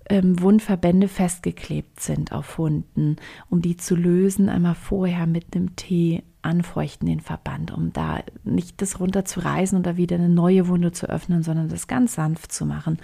ähm, 0.09 0.41
Wundverbände 0.41 1.07
festgeklebt 1.07 2.01
sind 2.01 2.33
auf 2.33 2.57
Wunden, 2.57 3.15
um 3.49 3.61
die 3.61 3.77
zu 3.77 3.95
lösen, 3.95 4.49
einmal 4.49 4.75
vorher 4.75 5.27
mit 5.27 5.55
einem 5.55 5.77
Tee 5.77 6.23
anfeuchten 6.43 7.07
den 7.07 7.19
Verband, 7.19 7.71
um 7.71 7.93
da 7.93 8.19
nicht 8.43 8.81
das 8.81 8.99
runterzureißen 8.99 9.77
oder 9.77 9.97
wieder 9.97 10.17
eine 10.17 10.29
neue 10.29 10.67
Wunde 10.67 10.91
zu 10.91 11.07
öffnen, 11.09 11.43
sondern 11.43 11.69
das 11.69 11.87
ganz 11.87 12.15
sanft 12.15 12.51
zu 12.51 12.65
machen. 12.65 12.99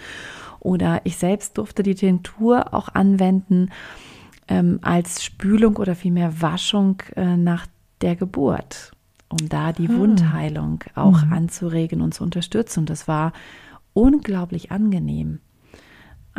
Oder 0.59 1.01
ich 1.05 1.17
selbst 1.17 1.57
durfte 1.57 1.83
die 1.83 1.95
Tinktur 1.95 2.73
auch 2.73 2.89
anwenden 2.89 3.69
ähm, 4.47 4.79
als 4.81 5.23
Spülung 5.23 5.77
oder 5.77 5.95
vielmehr 5.95 6.41
Waschung 6.41 7.01
äh, 7.15 7.37
nach 7.37 7.65
der 8.01 8.15
Geburt, 8.15 8.91
um 9.29 9.49
da 9.49 9.71
die 9.71 9.89
ah. 9.89 9.97
Wundheilung 9.97 10.83
auch 10.95 11.23
mhm. 11.23 11.33
anzuregen 11.33 12.01
und 12.01 12.13
zu 12.13 12.23
unterstützen. 12.23 12.81
Und 12.81 12.89
das 12.89 13.07
war 13.07 13.33
unglaublich 13.93 14.71
angenehm. 14.71 15.39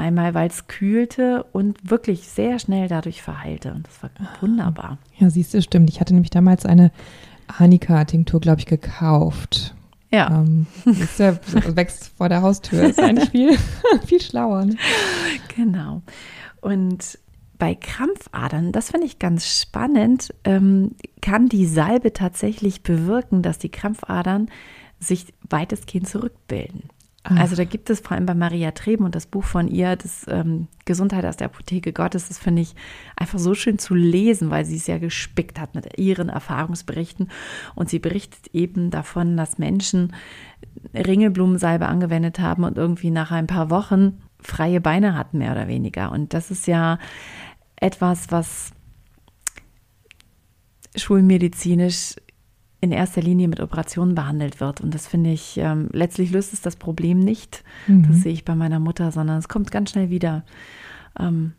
Einmal, 0.01 0.33
weil 0.33 0.49
es 0.49 0.67
kühlte 0.67 1.45
und 1.53 1.91
wirklich 1.91 2.27
sehr 2.27 2.59
schnell 2.59 2.89
dadurch 2.89 3.21
verheilte. 3.21 3.75
Und 3.75 3.87
das 3.87 4.03
war 4.03 4.11
wunderbar. 4.41 4.99
Ja, 5.19 5.29
siehst 5.29 5.53
du, 5.53 5.61
stimmt. 5.61 5.91
Ich 5.91 6.01
hatte 6.01 6.15
nämlich 6.15 6.31
damals 6.31 6.65
eine 6.65 6.91
Anika-Tinktur, 7.59 8.41
glaube 8.41 8.61
ich, 8.61 8.67
gekauft. 8.67 9.75
Ja. 10.11 10.41
Ähm, 10.41 10.67
ja, 11.19 11.39
wächst 11.77 12.13
vor 12.17 12.31
der 12.31 12.41
Haustür. 12.41 12.83
Ist 12.85 12.99
eigentlich 12.99 13.29
viel, 13.29 13.59
viel 14.07 14.23
schlauer. 14.23 14.65
Ne? 14.65 14.77
Genau. 15.55 16.01
Und 16.63 17.19
bei 17.59 17.75
Krampfadern, 17.75 18.73
das 18.73 18.91
finde 18.91 19.07
ich 19.07 19.19
ganz 19.19 19.61
spannend, 19.61 20.35
ähm, 20.45 20.93
kann 21.21 21.49
die 21.49 21.67
Salbe 21.67 22.15
tatsächlich 22.15 22.83
bewirken, 22.83 23.43
dass 23.43 23.59
die 23.59 23.69
Krampfadern 23.69 24.51
sich 24.99 25.27
weitestgehend 25.49 26.09
zurückbilden. 26.09 26.85
Ach. 27.23 27.39
Also 27.39 27.55
da 27.55 27.65
gibt 27.65 27.91
es 27.91 28.01
vor 28.01 28.13
allem 28.13 28.25
bei 28.25 28.35
Maria 28.35 28.71
Treben 28.71 29.05
und 29.05 29.15
das 29.15 29.27
Buch 29.27 29.45
von 29.45 29.69
ihr, 29.69 29.95
das 29.97 30.25
ähm, 30.29 30.69
Gesundheit 30.87 31.27
aus 31.27 31.37
der 31.37 31.49
Apotheke 31.49 31.93
Gottes, 31.93 32.29
das 32.29 32.39
finde 32.39 32.63
ich 32.63 32.75
einfach 33.15 33.39
so 33.39 33.55
schön 33.55 33.79
zu 33.79 33.95
lesen, 33.95 34.51
weil 34.51 34.65
sie 34.65 34.77
es 34.77 34.87
ja 34.87 34.97
gespickt 34.97 35.61
hat 35.61 35.75
mit 35.75 35.99
ihren 35.99 36.31
Erfahrungsberichten. 36.31 37.31
Und 37.75 37.91
sie 37.91 37.99
berichtet 37.99 38.55
eben 38.55 38.91
davon, 38.91 39.37
dass 39.37 39.59
Menschen 39.59 40.15
Ringelblumensalbe 40.95 41.87
angewendet 41.87 42.39
haben 42.39 42.65
und 42.65 42.79
irgendwie 42.79 43.11
nach 43.11 43.31
ein 43.33 43.47
paar 43.47 43.69
Wochen 43.69 44.23
freie 44.41 44.81
Beine 44.81 45.15
hatten, 45.15 45.39
mehr 45.39 45.53
oder 45.53 45.69
weniger. 45.69 46.13
Und 46.13 46.33
das 46.33 46.51
ist 46.51 46.67
ja 46.67 46.99
etwas, 47.77 48.31
was 48.31 48.73
schulmedizinisch 50.97 52.17
in 52.81 52.93
erster 52.93 53.21
Linie 53.21 53.49
mit 53.49 53.61
Operationen 53.61 54.15
behandelt 54.15 54.61
wird. 54.61 54.81
Und 54.81 54.95
das 54.95 55.07
finde 55.07 55.31
ich, 55.31 55.59
ähm, 55.59 55.89
letztlich 55.93 56.31
löst 56.31 56.53
es 56.53 56.63
das 56.63 56.77
Problem 56.77 57.19
nicht. 57.19 57.63
Mhm. 57.87 58.09
Das 58.09 58.23
sehe 58.23 58.33
ich 58.33 58.45
bei 58.45 58.55
meiner 58.55 58.81
Mutter, 58.81 59.13
sondern 59.13 59.39
es 59.39 59.49
kommt 59.49 59.71
ganz 59.71 59.91
schnell 59.91 60.09
wieder. 60.09 60.45
Ähm, 61.19 61.53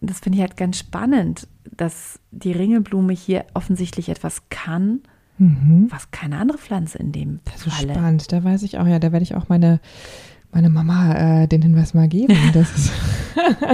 das 0.00 0.20
finde 0.20 0.36
ich 0.38 0.42
halt 0.42 0.56
ganz 0.56 0.78
spannend, 0.78 1.48
dass 1.76 2.20
die 2.30 2.52
Ringelblume 2.52 3.12
hier 3.12 3.44
offensichtlich 3.54 4.08
etwas 4.08 4.42
kann, 4.50 5.00
mhm. 5.38 5.86
was 5.90 6.10
keine 6.10 6.38
andere 6.38 6.58
Pflanze 6.58 6.98
in 6.98 7.12
dem 7.12 7.40
das 7.44 7.66
ist 7.66 7.74
Falle. 7.74 7.94
spannend. 7.94 8.32
Da 8.32 8.44
weiß 8.44 8.62
ich 8.62 8.78
auch, 8.78 8.86
ja, 8.86 8.98
da 8.98 9.12
werde 9.12 9.22
ich 9.24 9.34
auch 9.34 9.48
meine, 9.48 9.80
meine 10.52 10.70
Mama 10.70 11.14
äh, 11.42 11.48
den 11.48 11.62
Hinweis 11.62 11.94
mal 11.94 12.08
geben. 12.08 12.36
Das 12.52 12.76
ist 12.76 12.92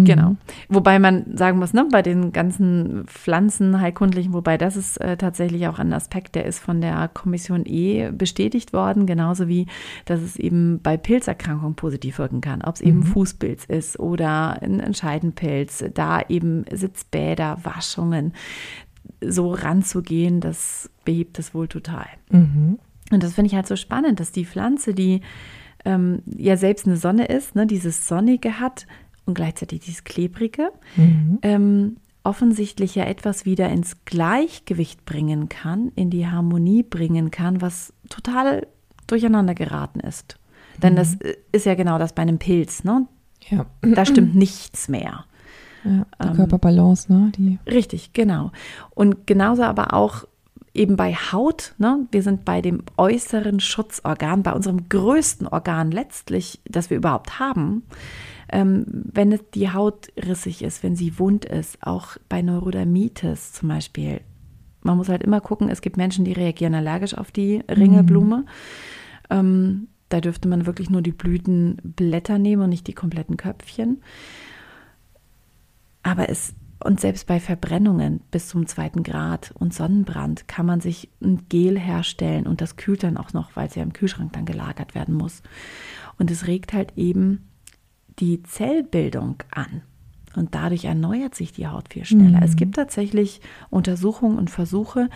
Mhm. 0.00 0.04
Genau. 0.04 0.36
Wobei 0.68 0.98
man 0.98 1.36
sagen 1.36 1.58
muss, 1.58 1.72
ne, 1.72 1.86
bei 1.90 2.02
den 2.02 2.32
ganzen 2.32 3.04
Pflanzen, 3.06 3.80
heilkundlichen, 3.80 4.32
wobei 4.32 4.58
das 4.58 4.76
ist 4.76 4.98
äh, 5.00 5.16
tatsächlich 5.16 5.66
auch 5.68 5.78
ein 5.78 5.92
Aspekt, 5.92 6.34
der 6.34 6.44
ist 6.46 6.58
von 6.58 6.80
der 6.80 7.08
Kommission 7.08 7.64
E 7.66 8.10
bestätigt 8.10 8.72
worden, 8.72 9.06
genauso 9.06 9.48
wie, 9.48 9.66
dass 10.04 10.20
es 10.20 10.36
eben 10.36 10.80
bei 10.82 10.96
Pilzerkrankungen 10.96 11.74
positiv 11.74 12.18
wirken 12.18 12.40
kann. 12.40 12.62
Ob 12.62 12.76
es 12.76 12.80
eben 12.80 12.98
mhm. 12.98 13.04
Fußpilz 13.04 13.64
ist 13.64 13.98
oder 13.98 14.62
ein, 14.62 14.80
ein 14.80 14.94
Scheidenpilz, 14.94 15.84
da 15.94 16.22
eben 16.28 16.64
Sitzbäder, 16.70 17.58
Waschungen, 17.62 18.32
so 19.20 19.52
ranzugehen, 19.52 20.40
das 20.40 20.90
behebt 21.04 21.38
das 21.38 21.54
wohl 21.54 21.68
total. 21.68 22.06
Mhm. 22.30 22.78
Und 23.10 23.22
das 23.22 23.34
finde 23.34 23.48
ich 23.48 23.54
halt 23.54 23.66
so 23.66 23.76
spannend, 23.76 24.20
dass 24.20 24.32
die 24.32 24.44
Pflanze, 24.44 24.94
die 24.94 25.22
ähm, 25.84 26.22
ja 26.26 26.56
selbst 26.56 26.86
eine 26.86 26.96
Sonne 26.96 27.26
ist, 27.26 27.54
ne, 27.54 27.66
dieses 27.66 28.06
Sonnige 28.06 28.60
hat, 28.60 28.86
und 29.28 29.34
gleichzeitig 29.34 29.80
dieses 29.80 30.04
Klebrige, 30.04 30.70
mhm. 30.96 31.38
ähm, 31.42 31.96
offensichtlich 32.24 32.94
ja 32.94 33.04
etwas 33.04 33.44
wieder 33.44 33.68
ins 33.68 34.04
Gleichgewicht 34.04 35.04
bringen 35.04 35.48
kann, 35.48 35.92
in 35.94 36.10
die 36.10 36.26
Harmonie 36.26 36.82
bringen 36.82 37.30
kann, 37.30 37.60
was 37.60 37.92
total 38.08 38.66
durcheinander 39.06 39.54
geraten 39.54 40.00
ist. 40.00 40.38
Mhm. 40.76 40.80
Denn 40.80 40.96
das 40.96 41.14
äh, 41.16 41.36
ist 41.52 41.66
ja 41.66 41.74
genau 41.74 41.98
das 41.98 42.14
bei 42.14 42.22
einem 42.22 42.38
Pilz, 42.38 42.84
ne? 42.84 43.06
Ja. 43.48 43.66
Da 43.82 44.04
stimmt 44.04 44.34
nichts 44.34 44.88
mehr. 44.88 45.24
Ja, 45.84 46.06
die 46.22 46.28
ähm, 46.28 46.34
Körperbalance, 46.34 47.10
ne? 47.12 47.32
Die 47.36 47.58
richtig, 47.66 48.12
genau. 48.12 48.50
Und 48.90 49.26
genauso 49.26 49.62
aber 49.62 49.94
auch 49.94 50.24
eben 50.74 50.96
bei 50.96 51.14
Haut, 51.14 51.74
ne? 51.78 52.06
wir 52.10 52.22
sind 52.22 52.44
bei 52.44 52.60
dem 52.60 52.82
äußeren 52.96 53.60
Schutzorgan, 53.60 54.42
bei 54.42 54.52
unserem 54.52 54.88
größten 54.88 55.46
Organ 55.46 55.90
letztlich, 55.90 56.60
das 56.66 56.90
wir 56.90 56.96
überhaupt 56.96 57.38
haben, 57.38 57.82
ähm, 58.50 58.84
wenn 58.88 59.32
es 59.32 59.40
die 59.54 59.70
Haut 59.72 60.08
rissig 60.16 60.62
ist, 60.62 60.82
wenn 60.82 60.96
sie 60.96 61.18
wund 61.18 61.44
ist, 61.44 61.78
auch 61.82 62.16
bei 62.28 62.42
Neurodermitis 62.42 63.52
zum 63.52 63.68
Beispiel. 63.68 64.20
Man 64.82 64.96
muss 64.96 65.08
halt 65.08 65.22
immer 65.22 65.40
gucken, 65.40 65.68
es 65.68 65.80
gibt 65.80 65.96
Menschen, 65.96 66.24
die 66.24 66.32
reagieren 66.32 66.74
allergisch 66.74 67.14
auf 67.14 67.30
die 67.30 67.62
Ringelblume. 67.68 68.38
Mhm. 68.38 68.46
Ähm, 69.30 69.88
da 70.08 70.20
dürfte 70.20 70.48
man 70.48 70.66
wirklich 70.66 70.88
nur 70.88 71.02
die 71.02 71.12
Blütenblätter 71.12 72.38
nehmen 72.38 72.62
und 72.62 72.70
nicht 72.70 72.86
die 72.86 72.94
kompletten 72.94 73.36
Köpfchen. 73.36 74.02
Aber 76.02 76.30
es, 76.30 76.54
und 76.82 77.00
selbst 77.00 77.26
bei 77.26 77.40
Verbrennungen 77.40 78.20
bis 78.30 78.48
zum 78.48 78.66
zweiten 78.66 79.02
Grad 79.02 79.52
und 79.58 79.74
Sonnenbrand 79.74 80.48
kann 80.48 80.64
man 80.64 80.80
sich 80.80 81.10
ein 81.20 81.46
Gel 81.48 81.78
herstellen 81.78 82.46
und 82.46 82.62
das 82.62 82.76
kühlt 82.76 83.02
dann 83.02 83.18
auch 83.18 83.34
noch, 83.34 83.56
weil 83.56 83.66
es 83.66 83.74
ja 83.74 83.82
im 83.82 83.92
Kühlschrank 83.92 84.32
dann 84.32 84.46
gelagert 84.46 84.94
werden 84.94 85.14
muss. 85.14 85.42
Und 86.18 86.30
es 86.30 86.46
regt 86.46 86.72
halt 86.72 86.96
eben 86.96 87.47
die 88.20 88.42
Zellbildung 88.42 89.42
an. 89.50 89.82
Und 90.36 90.54
dadurch 90.54 90.84
erneuert 90.84 91.34
sich 91.34 91.52
die 91.52 91.66
Haut 91.66 91.92
viel 91.92 92.04
schneller. 92.04 92.38
Mhm. 92.38 92.44
Es 92.44 92.56
gibt 92.56 92.76
tatsächlich 92.76 93.40
Untersuchungen 93.70 94.38
und 94.38 94.50
Versuche, 94.50 95.08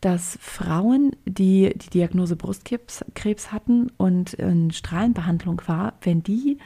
dass 0.00 0.38
Frauen, 0.40 1.12
die 1.24 1.72
die 1.76 1.90
Diagnose 1.90 2.36
Brustkrebs 2.36 3.04
Krebs 3.14 3.52
hatten 3.52 3.90
und 3.96 4.34
in 4.34 4.70
Strahlenbehandlung 4.70 5.62
war, 5.66 5.94
wenn 6.02 6.22
die 6.22 6.58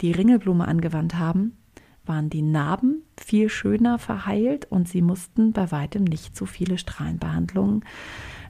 die 0.00 0.12
Ringelblume 0.12 0.66
angewandt 0.66 1.14
haben, 1.14 1.56
waren 2.04 2.30
die 2.30 2.42
Narben 2.42 3.02
viel 3.16 3.48
schöner 3.48 3.98
verheilt 3.98 4.66
und 4.70 4.88
sie 4.88 5.02
mussten 5.02 5.52
bei 5.52 5.70
weitem 5.70 6.04
nicht 6.04 6.36
so 6.36 6.46
viele 6.46 6.78
Strahlenbehandlungen 6.78 7.84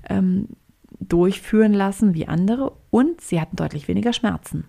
ähm, 0.08 0.48
durchführen 1.00 1.72
lassen 1.72 2.14
wie 2.14 2.28
andere 2.28 2.72
und 2.90 3.20
sie 3.20 3.40
hatten 3.40 3.56
deutlich 3.56 3.88
weniger 3.88 4.12
Schmerzen. 4.12 4.64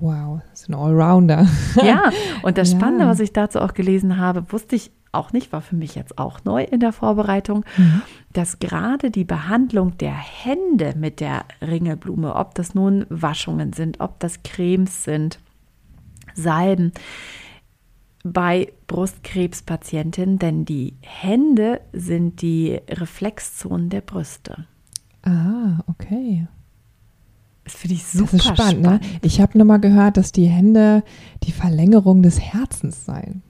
Wow, 0.00 0.40
das 0.50 0.62
ist 0.62 0.68
ein 0.68 0.74
Allrounder. 0.74 1.46
ja, 1.82 2.10
und 2.42 2.56
das 2.58 2.70
Spannende, 2.72 3.04
ja. 3.04 3.10
was 3.10 3.20
ich 3.20 3.32
dazu 3.32 3.60
auch 3.60 3.74
gelesen 3.74 4.16
habe, 4.16 4.50
wusste 4.50 4.76
ich 4.76 4.90
auch 5.12 5.32
nicht, 5.32 5.52
war 5.52 5.60
für 5.60 5.76
mich 5.76 5.94
jetzt 5.94 6.18
auch 6.18 6.44
neu 6.44 6.62
in 6.62 6.80
der 6.80 6.92
Vorbereitung, 6.92 7.64
mhm. 7.76 8.02
dass 8.32 8.60
gerade 8.60 9.10
die 9.10 9.24
Behandlung 9.24 9.98
der 9.98 10.14
Hände 10.14 10.94
mit 10.96 11.20
der 11.20 11.44
Ringelblume, 11.60 12.34
ob 12.34 12.54
das 12.54 12.74
nun 12.74 13.06
Waschungen 13.08 13.72
sind, 13.72 14.00
ob 14.00 14.20
das 14.20 14.42
Cremes 14.42 15.04
sind, 15.04 15.38
Salben, 16.34 16.92
bei 18.22 18.72
Brustkrebspatientinnen, 18.86 20.38
denn 20.38 20.64
die 20.64 20.94
Hände 21.00 21.80
sind 21.92 22.42
die 22.42 22.80
Reflexzonen 22.88 23.88
der 23.88 24.02
Brüste. 24.02 24.66
Ah, 25.22 25.80
okay. 25.86 26.46
Das 27.64 27.74
finde 27.74 27.94
ich 27.94 28.06
super 28.06 28.36
das 28.36 28.46
ist 28.46 28.58
spannend. 28.58 28.80
Ne? 28.80 28.86
spannend. 28.86 29.12
Ne? 29.12 29.18
Ich 29.22 29.40
habe 29.40 29.58
nur 29.58 29.66
mal 29.66 29.78
gehört, 29.78 30.16
dass 30.16 30.32
die 30.32 30.46
Hände 30.46 31.02
die 31.44 31.52
Verlängerung 31.52 32.22
des 32.22 32.40
Herzens 32.40 33.04
seien. 33.04 33.42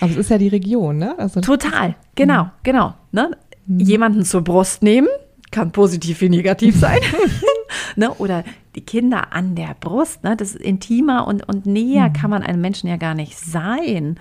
Aber 0.00 0.10
es 0.10 0.16
ist 0.16 0.30
ja 0.30 0.38
die 0.38 0.48
Region, 0.48 0.98
ne? 0.98 1.18
Also 1.18 1.40
Total, 1.40 1.96
genau, 2.14 2.44
mhm. 2.44 2.50
genau. 2.62 2.94
Ne? 3.12 3.30
Mhm. 3.66 3.80
Jemanden 3.80 4.24
zur 4.24 4.42
Brust 4.42 4.82
nehmen, 4.82 5.08
kann 5.50 5.72
positiv 5.72 6.20
wie 6.20 6.28
negativ 6.28 6.76
sein. 6.76 7.00
ne? 7.96 8.12
Oder 8.14 8.44
die 8.74 8.80
Kinder 8.80 9.32
an 9.32 9.54
der 9.54 9.76
Brust, 9.78 10.24
ne? 10.24 10.36
das 10.36 10.54
ist 10.54 10.62
intimer 10.62 11.26
und, 11.26 11.46
und 11.48 11.66
näher 11.66 12.08
mhm. 12.08 12.12
kann 12.14 12.30
man 12.30 12.42
einem 12.42 12.60
Menschen 12.60 12.88
ja 12.88 12.96
gar 12.96 13.14
nicht 13.14 13.38
sein. 13.38 14.18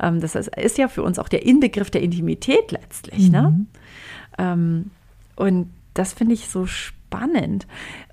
Ähm, 0.00 0.20
das 0.20 0.34
ist, 0.34 0.48
ist, 0.56 0.78
ja 0.78 0.88
für 0.88 1.02
uns 1.02 1.18
auch 1.18 1.28
der 1.28 1.44
Inbegriff 1.44 1.90
der 1.90 2.02
Intimität 2.02 2.72
letztlich. 2.72 3.30
Ne? 3.30 3.42
Mhm. 3.42 3.66
Ähm, 4.38 4.90
und 5.36 5.70
das 5.94 6.12
finde 6.12 6.34
ich 6.34 6.48
so 6.48 6.66
spannend. 6.66 7.66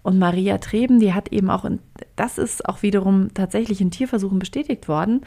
Und 0.07 0.19
Maria 0.19 0.57
Treben, 0.57 1.01
die 1.01 1.13
hat 1.13 1.33
eben 1.33 1.49
auch, 1.49 1.69
das 2.15 2.37
ist 2.37 2.65
auch 2.69 2.81
wiederum 2.81 3.33
tatsächlich 3.33 3.81
in 3.81 3.91
Tierversuchen 3.91 4.39
bestätigt 4.39 4.87
worden, 4.87 5.19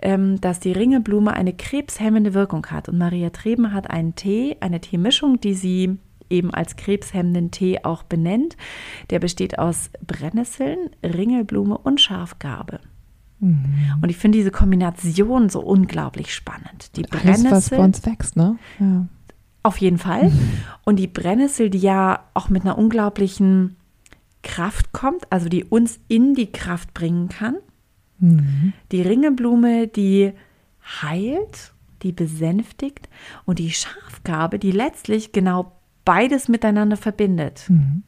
ähm, 0.00 0.40
dass 0.40 0.58
die 0.58 0.72
Ringelblume 0.72 1.34
eine 1.34 1.52
krebshemmende 1.52 2.32
Wirkung 2.32 2.64
hat. 2.68 2.88
Und 2.88 2.96
Maria 2.96 3.28
Treben 3.28 3.74
hat 3.74 3.90
einen 3.90 4.14
Tee, 4.14 4.56
eine 4.60 4.80
Teemischung, 4.80 5.38
die 5.38 5.52
sie 5.52 5.98
eben 6.30 6.50
als 6.54 6.76
krebshemmenden 6.76 7.50
Tee 7.50 7.80
auch 7.84 8.04
benennt. 8.04 8.56
Der 9.10 9.18
besteht 9.18 9.58
aus 9.58 9.90
Brennnesseln, 10.06 10.78
Ringelblume 11.04 11.76
und 11.76 12.00
Schafgarbe. 12.00 12.80
Mhm. 13.40 13.98
Und 14.00 14.08
ich 14.08 14.16
finde 14.16 14.38
diese 14.38 14.50
Kombination 14.50 15.50
so 15.50 15.60
unglaublich 15.60 16.34
spannend. 16.34 16.96
Die 16.96 17.04
Alles, 17.12 17.44
was 17.50 17.68
bei 17.68 17.76
uns 17.76 18.06
wächst, 18.06 18.36
ne? 18.36 18.56
Ja. 18.80 19.06
Auf 19.62 19.76
jeden 19.76 19.98
Fall. 19.98 20.32
Und 20.84 20.96
die 20.96 21.06
Brennnessel, 21.06 21.68
die 21.68 21.78
ja 21.78 22.20
auch 22.32 22.48
mit 22.48 22.62
einer 22.62 22.78
unglaublichen 22.78 23.76
Kraft 24.42 24.92
kommt, 24.92 25.30
also 25.30 25.48
die 25.48 25.64
uns 25.64 26.00
in 26.08 26.34
die 26.34 26.50
Kraft 26.50 26.94
bringen 26.94 27.28
kann. 27.28 27.56
Mhm. 28.18 28.72
Die 28.90 29.02
Ringelblume, 29.02 29.88
die 29.88 30.32
heilt, 31.02 31.72
die 32.02 32.12
besänftigt. 32.12 33.08
Und 33.44 33.58
die 33.58 33.70
Schafgarbe, 33.70 34.58
die 34.58 34.72
letztlich 34.72 35.32
genau 35.32 35.72
beides 36.04 36.48
miteinander 36.48 36.96
verbindet. 36.96 37.64
Mhm. 37.68 38.02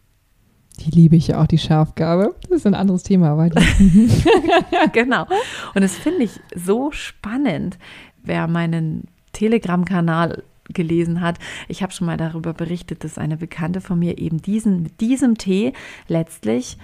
Die 0.80 0.90
liebe 0.90 1.14
ich 1.14 1.28
ja 1.28 1.40
auch, 1.40 1.46
die 1.46 1.58
Schafgabe. 1.58 2.34
Das 2.42 2.58
ist 2.58 2.66
ein 2.66 2.74
anderes 2.74 3.04
Thema, 3.04 3.30
aber 3.30 3.48
genau. 4.92 5.26
Und 5.74 5.82
das 5.82 5.94
finde 5.94 6.24
ich 6.24 6.40
so 6.56 6.90
spannend, 6.90 7.78
wer 8.24 8.48
meinen 8.48 9.04
Telegram-Kanal 9.32 10.42
gelesen 10.73 11.21
hat. 11.21 11.38
Ich 11.68 11.83
habe 11.83 11.92
schon 11.92 12.06
mal 12.06 12.16
darüber 12.16 12.52
berichtet, 12.54 13.04
dass 13.04 13.18
eine 13.18 13.37
Bekannte 13.37 13.80
von 13.80 13.99
mir 13.99 14.18
eben 14.18 14.40
diesen, 14.40 14.83
mit 14.83 15.00
diesem 15.00 15.37
Tee 15.38 15.73
letztlich 16.09 16.78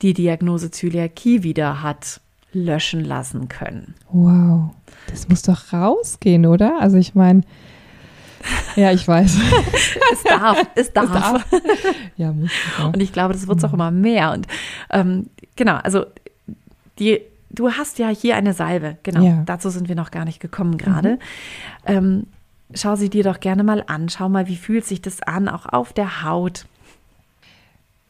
die 0.00 0.14
Diagnose 0.14 0.70
Zöliakie 0.70 1.42
wieder 1.42 1.82
hat 1.82 2.20
löschen 2.54 3.04
lassen 3.04 3.48
können. 3.48 3.94
wow, 4.10 4.70
das 5.08 5.28
muss 5.28 5.42
doch 5.42 5.72
rausgehen, 5.72 6.44
oder? 6.46 6.80
Also 6.80 6.96
ich 6.98 7.14
meine, 7.14 7.42
ja, 8.76 8.90
ich 8.92 9.06
weiß. 9.06 9.38
Es 10.12 10.22
darf, 10.24 10.66
es 10.74 10.92
darf. 10.92 11.12
darf. 11.12 11.46
Ja, 12.16 12.32
muss. 12.32 12.50
Und 12.84 13.00
ich 13.02 13.12
glaube, 13.12 13.32
das 13.32 13.46
wird 13.48 13.58
es 13.58 13.64
auch 13.64 13.72
immer 13.72 13.90
mehr. 13.90 14.32
Und 14.32 14.46
ähm, 14.90 15.30
genau, 15.56 15.76
also 15.76 16.04
die, 16.98 17.20
du 17.50 17.70
hast 17.70 17.98
ja 17.98 18.08
hier 18.08 18.36
eine 18.36 18.52
Salbe. 18.52 18.98
Genau, 19.04 19.22
Ja. 19.24 19.42
dazu 19.46 19.70
sind 19.70 19.88
wir 19.88 19.94
noch 19.96 20.10
gar 20.10 20.24
nicht 20.26 20.38
gekommen 20.40 20.76
gerade. 20.76 21.18
Ähm, 21.86 22.26
schau 22.74 22.96
sie 22.96 23.10
dir 23.10 23.24
doch 23.24 23.40
gerne 23.40 23.62
mal 23.62 23.84
an. 23.86 24.08
Schau 24.08 24.28
mal, 24.28 24.48
wie 24.48 24.56
fühlt 24.56 24.84
sich 24.84 25.02
das 25.02 25.22
an, 25.22 25.48
auch 25.48 25.66
auf 25.66 25.92
der 25.92 26.22
Haut. 26.22 26.66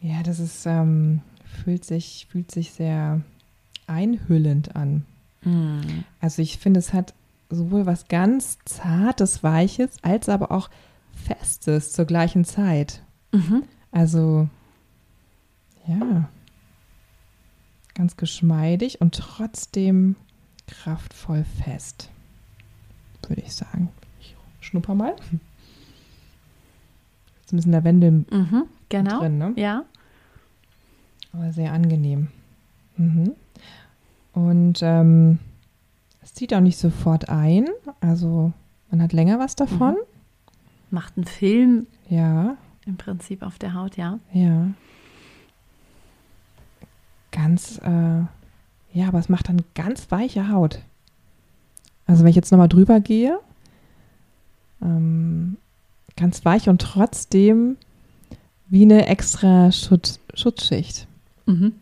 Ja, 0.01 0.23
das 0.23 0.41
ist, 0.41 0.67
ähm, 0.67 1.21
fühlt, 1.63 1.85
sich, 1.85 2.27
fühlt 2.31 2.51
sich 2.51 2.73
sehr 2.73 3.21
einhüllend 3.87 4.75
an. 4.75 5.05
Mm. 5.43 5.81
Also 6.21 6.43
ich 6.43 6.59
finde, 6.59 6.81
es 6.81 6.93
hat 6.93 7.15
sowohl 7.51 7.87
was 7.87 8.09
ganz 8.09 8.59
Zartes, 8.65 9.43
Weiches, 9.43 9.97
als 10.03 10.29
aber 10.29 10.51
auch 10.51 10.71
Festes 11.15 11.93
zur 11.93 12.05
gleichen 12.05 12.45
Zeit. 12.45 13.03
Mhm. 13.33 13.65
Also, 13.91 14.49
ja, 15.87 16.29
ganz 17.95 18.17
geschmeidig 18.17 19.01
und 19.01 19.15
trotzdem 19.15 20.17
kraftvoll 20.67 21.45
fest, 21.63 22.09
würde 23.29 23.43
ich 23.43 23.55
sagen. 23.55 23.91
Schnupper 24.63 24.95
mal. 24.95 25.15
Ist 27.45 27.53
ein 27.53 27.57
bisschen 27.57 27.73
Lavendel 27.73 28.11
Mhm. 28.31 28.65
Genau. 28.89 29.19
drin, 29.21 29.39
ne? 29.39 29.53
Ja. 29.57 29.85
Aber 31.33 31.53
sehr 31.53 31.73
angenehm. 31.73 32.29
Mhm. 32.97 33.33
Und 34.33 34.81
ähm, 34.83 35.39
es 36.23 36.33
zieht 36.35 36.55
auch 36.55 36.61
nicht 36.61 36.79
sofort 36.79 37.29
ein. 37.29 37.67
Also 38.01 38.53
man 38.91 39.03
hat 39.03 39.13
länger 39.13 39.39
was 39.39 39.57
davon. 39.57 39.97
Macht 40.91 41.17
einen 41.17 41.27
Film 41.27 41.87
Ja, 42.09 42.57
im 42.87 42.97
Prinzip 42.97 43.43
auf 43.43 43.59
der 43.59 43.73
Haut, 43.75 43.97
ja. 43.97 44.19
ja. 44.33 44.69
Ganz, 47.31 47.79
äh, 47.79 48.21
ja, 48.93 49.09
aber 49.09 49.19
es 49.19 49.29
macht 49.31 49.49
dann 49.49 49.63
ganz 49.75 50.11
weiche 50.11 50.49
Haut. 50.51 50.81
Also 52.07 52.23
wenn 52.25 52.31
ich 52.31 52.37
jetzt 52.37 52.51
nochmal 52.51 52.69
drüber 52.69 53.01
gehe, 53.01 53.39
ähm, 54.83 55.57
ganz 56.17 56.45
weich 56.45 56.69
und 56.69 56.81
trotzdem 56.81 57.77
wie 58.69 58.83
eine 58.83 59.07
extra 59.07 59.71
Schutz, 59.71 60.19
Schutzschicht. 60.35 61.07
Mhm. 61.47 61.73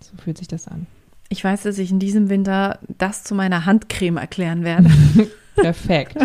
So 0.00 0.12
fühlt 0.22 0.38
sich 0.38 0.48
das 0.48 0.68
an. 0.68 0.86
Ich 1.28 1.42
weiß, 1.42 1.62
dass 1.62 1.78
ich 1.78 1.90
in 1.90 1.98
diesem 1.98 2.28
Winter 2.28 2.78
das 2.98 3.24
zu 3.24 3.34
meiner 3.34 3.64
Handcreme 3.64 4.18
erklären 4.18 4.64
werde. 4.64 4.90
Perfekt. 5.56 6.16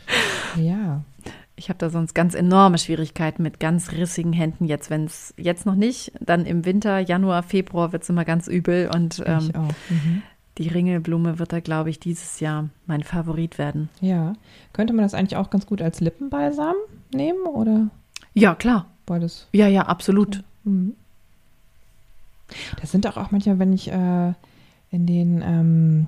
ja. 0.56 1.02
Ich 1.56 1.68
habe 1.68 1.78
da 1.78 1.90
sonst 1.90 2.14
ganz 2.14 2.34
enorme 2.34 2.78
Schwierigkeiten 2.78 3.42
mit 3.42 3.60
ganz 3.60 3.92
rissigen 3.92 4.32
Händen. 4.32 4.64
Jetzt, 4.64 4.90
wenn 4.90 5.04
es 5.04 5.32
jetzt 5.36 5.64
noch 5.64 5.74
nicht, 5.74 6.12
dann 6.20 6.44
im 6.44 6.64
Winter, 6.64 6.98
Januar, 6.98 7.42
Februar 7.42 7.92
wird 7.92 8.02
es 8.02 8.08
immer 8.08 8.24
ganz 8.24 8.46
übel. 8.46 8.90
Und 8.92 9.22
ähm, 9.26 9.38
ich 9.48 9.56
auch. 9.56 9.68
Mhm. 9.88 10.22
Die 10.58 10.68
Ringelblume 10.68 11.38
wird 11.38 11.52
da, 11.52 11.60
glaube 11.60 11.90
ich, 11.90 11.98
dieses 11.98 12.40
Jahr 12.40 12.68
mein 12.86 13.02
Favorit 13.02 13.58
werden. 13.58 13.88
Ja. 14.00 14.34
Könnte 14.72 14.92
man 14.92 15.02
das 15.04 15.14
eigentlich 15.14 15.36
auch 15.36 15.48
ganz 15.50 15.66
gut 15.66 15.80
als 15.80 16.00
Lippenbalsam 16.00 16.74
nehmen 17.14 17.46
oder 17.46 17.88
Ja, 18.34 18.54
klar. 18.54 18.86
beides? 19.06 19.46
Ja, 19.52 19.66
ja, 19.68 19.82
absolut. 19.86 20.42
Mhm. 20.64 20.94
Das 22.80 22.92
sind 22.92 23.06
auch, 23.06 23.16
auch 23.16 23.30
manchmal, 23.30 23.58
wenn 23.58 23.72
ich 23.72 23.90
äh, 23.90 24.32
in 24.90 25.06
den 25.06 25.42
ähm, 25.42 26.06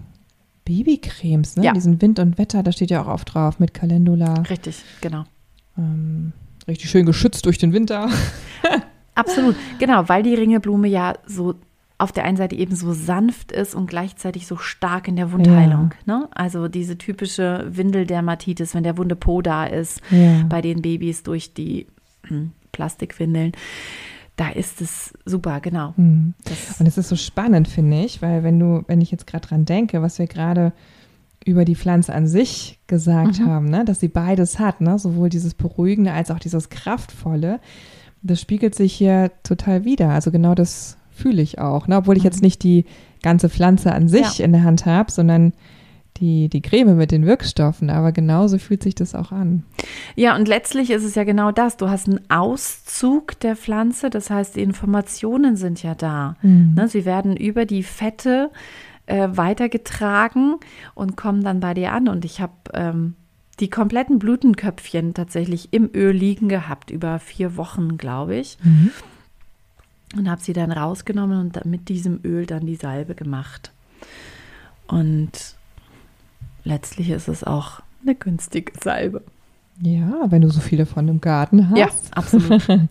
Babycremes, 0.66 1.57
ne? 1.57 1.64
Ja. 1.64 1.72
diesen 1.72 2.00
Wind 2.02 2.18
und 2.18 2.37
Wetter, 2.38 2.62
da 2.62 2.70
steht 2.72 2.90
ja 2.90 3.02
auch 3.02 3.09
oft 3.09 3.33
drauf 3.35 3.59
mit 3.59 3.72
Calendula. 3.72 4.35
Richtig, 4.50 4.83
genau. 5.00 5.24
Ähm, 5.78 6.33
richtig 6.68 6.90
schön 6.90 7.07
geschützt 7.07 7.46
durch 7.46 7.57
den 7.59 7.72
Winter. 7.72 8.11
Absolut, 9.14 9.57
genau, 9.78 10.09
weil 10.09 10.22
die 10.22 10.35
Ringelblume 10.35 10.88
ja 10.88 11.14
so 11.26 11.54
auf 11.96 12.11
der 12.12 12.24
einen 12.24 12.37
Seite 12.37 12.57
eben 12.57 12.74
so 12.74 12.92
sanft 12.92 13.52
ist 13.52 13.74
und 13.74 13.87
gleichzeitig 13.87 14.46
so 14.46 14.57
stark 14.57 15.07
in 15.07 15.16
der 15.16 15.30
Wundheilung. 15.33 15.92
Ne? 16.07 16.28
Also 16.35 16.66
diese 16.68 16.98
typische 16.98 17.66
Windeldermatitis, 17.70 18.74
wenn 18.74 18.83
der 18.83 18.98
wunde 18.98 19.14
Po 19.16 19.42
da 19.42 19.64
ist, 19.64 20.00
Ja. 20.11 20.42
bei 20.48 20.61
den 20.61 20.83
Babys 20.83 21.22
durch 21.22 21.54
die 21.54 21.87
hm, 22.26 22.50
Plastikwindeln, 22.72 23.52
da 24.37 24.48
ist 24.48 24.80
es 24.80 25.12
super, 25.24 25.61
genau. 25.61 25.94
Mhm. 25.96 26.35
Und 26.80 26.87
es 26.88 26.98
ist 26.98 27.09
so 27.09 27.14
spannend, 27.16 27.68
finde 27.68 28.02
ich, 28.04 28.20
weil 28.20 28.42
wenn 28.42 28.59
du, 28.59 28.83
wenn 28.88 29.00
ich 29.00 29.12
jetzt 29.12 29.28
gerade 29.28 29.46
dran 29.46 29.64
denke, 29.64 30.02
was 30.02 30.18
wir 30.18 30.26
gerade 30.26 30.72
über 31.44 31.64
die 31.64 31.76
Pflanze 31.76 32.12
an 32.12 32.26
sich 32.26 32.80
gesagt 32.88 33.38
Mhm. 33.38 33.46
haben, 33.46 33.66
ne? 33.66 33.85
dass 33.85 34.00
sie 34.00 34.09
beides 34.09 34.59
hat, 34.59 34.80
ne? 34.80 34.98
sowohl 34.98 35.28
dieses 35.28 35.54
Beruhigende 35.54 36.12
als 36.12 36.33
auch 36.33 36.40
dieses 36.40 36.70
Kraftvolle, 36.70 37.61
das 38.22 38.40
spiegelt 38.40 38.74
sich 38.74 38.92
hier 38.94 39.30
total 39.44 39.85
wieder. 39.85 40.09
Also 40.09 40.33
genau 40.33 40.54
das 40.57 40.96
fühle 41.14 41.40
ich 41.42 41.59
auch, 41.59 41.88
ne? 41.88 41.96
obwohl 41.96 42.16
ich 42.16 42.22
jetzt 42.24 42.40
Mhm. 42.42 42.46
nicht 42.46 42.62
die 42.62 42.85
ganze 43.22 43.48
Pflanze 43.48 43.92
an 43.92 44.09
sich 44.09 44.40
in 44.40 44.53
der 44.53 44.64
Hand 44.64 44.85
habe, 44.87 45.11
sondern 45.11 45.53
die, 46.18 46.48
die 46.48 46.61
Creme 46.62 46.96
mit 46.96 47.11
den 47.11 47.27
Wirkstoffen, 47.27 47.90
aber 47.90 48.12
genauso 48.12 48.59
fühlt 48.59 48.83
sich 48.85 48.94
das 48.94 49.14
auch 49.16 49.33
an. 49.33 49.64
ja, 50.14 50.37
und 50.37 50.46
letztlich 50.46 50.90
ist 50.90 51.03
es 51.03 51.16
ja 51.16 51.24
genau 51.24 51.50
das. 51.50 51.77
Du 51.77 51.88
hast 51.88 52.07
einen 52.09 52.20
Auszug 52.31 53.40
der 53.40 53.57
Pflanze, 53.57 54.11
das 54.11 54.31
heißt, 54.31 54.55
die 54.55 54.62
Informationen 54.62 55.57
sind 55.57 55.83
ja 55.83 55.94
da. 55.96 56.37
Ne, 56.42 56.87
sie 56.88 57.05
werden 57.05 57.37
über 57.37 57.64
die 57.66 57.83
Fette 57.83 58.50
äh, 59.07 59.29
weitergetragen 59.33 60.57
und 60.94 61.16
kommen 61.16 61.42
dann 61.42 61.61
bei 61.61 61.74
dir 61.74 61.92
an. 61.92 62.09
Und 62.09 62.24
ich 62.24 62.40
habe 62.40 62.53
ähm, 62.74 63.14
die 63.59 63.68
kompletten 63.70 64.18
Blütenköpfchen 64.20 65.14
tatsächlich 65.14 65.72
im 65.72 65.90
Öl 65.94 66.12
liegen 66.12 66.48
gehabt, 66.48 66.90
über 66.92 67.18
vier 67.18 67.57
Wochen, 67.57 67.98
glaube 67.98 68.37
ich. 68.37 68.57
Mhm. 68.62 68.90
Und 70.16 70.31
habe 70.31 70.40
sie 70.40 70.53
dann 70.53 70.70
rausgenommen 70.70 71.40
und 71.40 71.64
mit 71.64 71.88
diesem 71.88 72.20
Öl 72.24 72.46
dann 72.46 72.66
die 72.66 72.77
Salbe 72.77 73.14
gemacht. 73.14 73.72
Und 74.87 75.31
letztlich 76.64 77.11
ist 77.11 77.29
es 77.29 77.44
auch 77.44 77.81
eine 78.03 78.14
günstige 78.14 78.72
Salbe. 78.83 79.22
Ja, 79.81 80.27
wenn 80.29 80.42
du 80.42 80.50
so 80.50 80.61
viele 80.61 80.87
von 80.87 81.09
im 81.09 81.20
Garten 81.20 81.70
hast. 81.70 81.79
Ja, 81.79 81.88
absolut. 82.12 82.66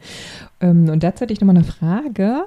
Ähm, 0.60 0.88
und 0.88 1.04
dazu 1.04 1.22
hätte 1.22 1.34
ich 1.34 1.42
nochmal 1.42 1.58
eine 1.58 1.66
Frage. 1.66 2.46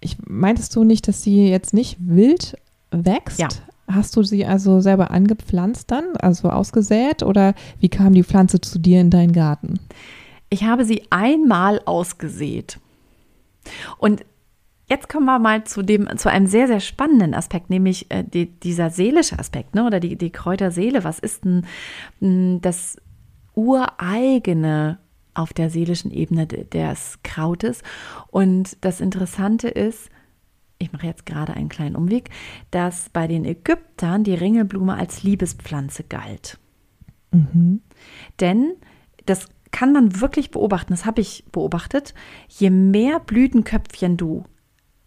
Ich, 0.00 0.16
meintest 0.26 0.74
du 0.74 0.84
nicht, 0.84 1.06
dass 1.08 1.22
sie 1.22 1.46
jetzt 1.48 1.74
nicht 1.74 1.98
wild 2.00 2.56
wächst? 2.90 3.38
Ja. 3.38 3.48
Hast 3.86 4.16
du 4.16 4.22
sie 4.22 4.46
also 4.46 4.80
selber 4.80 5.10
angepflanzt 5.10 5.90
dann, 5.90 6.16
also 6.16 6.48
ausgesät? 6.48 7.22
Oder 7.22 7.54
wie 7.80 7.90
kam 7.90 8.14
die 8.14 8.22
Pflanze 8.22 8.62
zu 8.62 8.78
dir 8.78 9.02
in 9.02 9.10
deinen 9.10 9.32
Garten? 9.32 9.78
Ich 10.48 10.64
habe 10.64 10.86
sie 10.86 11.02
einmal 11.10 11.82
ausgesät. 11.84 12.78
Und 13.98 14.24
jetzt 14.88 15.08
kommen 15.08 15.26
wir 15.26 15.38
mal 15.38 15.64
zu 15.64 15.82
dem, 15.82 16.08
zu 16.16 16.30
einem 16.30 16.46
sehr, 16.46 16.66
sehr 16.66 16.80
spannenden 16.80 17.34
Aspekt, 17.34 17.70
nämlich 17.70 18.10
äh, 18.10 18.24
die, 18.24 18.46
dieser 18.46 18.90
seelische 18.90 19.38
Aspekt, 19.38 19.74
ne? 19.74 19.84
Oder 19.84 20.00
die, 20.00 20.16
die 20.16 20.30
Kräuterseele. 20.30 21.04
Was 21.04 21.18
ist 21.18 21.44
denn 21.44 21.66
mh, 22.20 22.60
das 22.62 22.96
ureigene 23.54 24.98
auf 25.34 25.52
der 25.52 25.70
seelischen 25.70 26.10
Ebene 26.10 26.46
de- 26.46 26.64
des 26.64 27.18
Krautes? 27.22 27.82
Und 28.28 28.76
das 28.80 29.00
Interessante 29.00 29.68
ist, 29.68 30.10
ich 30.78 30.92
mache 30.92 31.06
jetzt 31.06 31.26
gerade 31.26 31.54
einen 31.54 31.68
kleinen 31.68 31.96
Umweg, 31.96 32.30
dass 32.70 33.08
bei 33.08 33.26
den 33.26 33.44
Ägyptern 33.44 34.22
die 34.22 34.34
Ringelblume 34.34 34.94
als 34.94 35.24
Liebespflanze 35.24 36.04
galt. 36.04 36.58
Mhm. 37.32 37.82
Denn 38.40 38.74
das 39.26 39.48
kann 39.70 39.92
man 39.92 40.20
wirklich 40.20 40.50
beobachten, 40.50 40.92
das 40.92 41.04
habe 41.04 41.20
ich 41.20 41.44
beobachtet, 41.52 42.14
je 42.48 42.70
mehr 42.70 43.20
Blütenköpfchen 43.20 44.16
du 44.16 44.44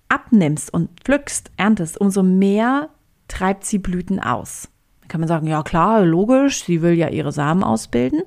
abnimmst 0.09 0.73
und 0.73 0.89
pflückst, 1.03 1.51
erntest, 1.57 1.99
umso 1.99 2.21
mehr 2.23 2.89
treibt 3.27 3.65
sie 3.65 3.79
Blüten 3.79 4.19
aus. 4.19 4.69
Da 5.01 5.07
kann 5.07 5.21
man 5.21 5.27
sagen, 5.27 5.47
ja 5.47 5.63
klar, 5.63 6.05
logisch, 6.05 6.65
sie 6.65 6.81
will 6.81 6.93
ja 6.93 7.09
ihre 7.09 7.31
Samen 7.31 7.63
ausbilden. 7.63 8.21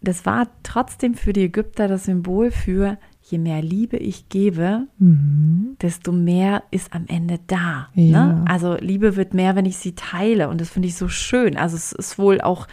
Das 0.00 0.24
war 0.24 0.48
trotzdem 0.62 1.14
für 1.14 1.32
die 1.32 1.44
Ägypter 1.44 1.88
das 1.88 2.04
Symbol 2.04 2.50
für, 2.50 2.96
je 3.22 3.38
mehr 3.38 3.60
Liebe 3.60 3.96
ich 3.96 4.28
gebe, 4.28 4.86
Mhm. 4.98 5.76
desto 5.82 6.12
mehr 6.12 6.62
ist 6.70 6.92
am 6.94 7.06
Ende 7.08 7.40
da. 7.48 7.88
Ja. 7.94 8.26
Ne? 8.26 8.44
Also 8.46 8.76
Liebe 8.76 9.16
wird 9.16 9.34
mehr, 9.34 9.56
wenn 9.56 9.66
ich 9.66 9.78
sie 9.78 9.94
teile 9.96 10.48
und 10.48 10.60
das 10.60 10.70
finde 10.70 10.88
ich 10.88 10.94
so 10.94 11.08
schön. 11.08 11.56
Also 11.56 11.76
es 11.76 11.90
ist 11.92 12.18
wohl 12.18 12.40
auch 12.40 12.68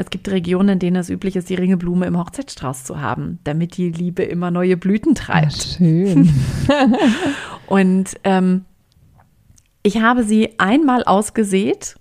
Es 0.00 0.10
gibt 0.10 0.28
Regionen, 0.30 0.68
in 0.70 0.78
denen 0.78 0.96
es 0.96 1.10
üblich 1.10 1.34
ist, 1.34 1.50
die 1.50 1.56
Ringelblume 1.56 2.06
im 2.06 2.16
Hochzeitsstrauß 2.16 2.84
zu 2.84 3.00
haben, 3.00 3.40
damit 3.42 3.76
die 3.76 3.90
Liebe 3.90 4.22
immer 4.22 4.52
neue 4.52 4.76
Blüten 4.76 5.16
treibt. 5.16 5.56
Ach, 5.58 5.76
schön. 5.76 6.32
Und 7.66 8.14
ähm, 8.22 8.64
ich 9.82 10.00
habe 10.00 10.22
sie 10.22 10.54
einmal 10.58 11.02
ausgesät 11.04 11.96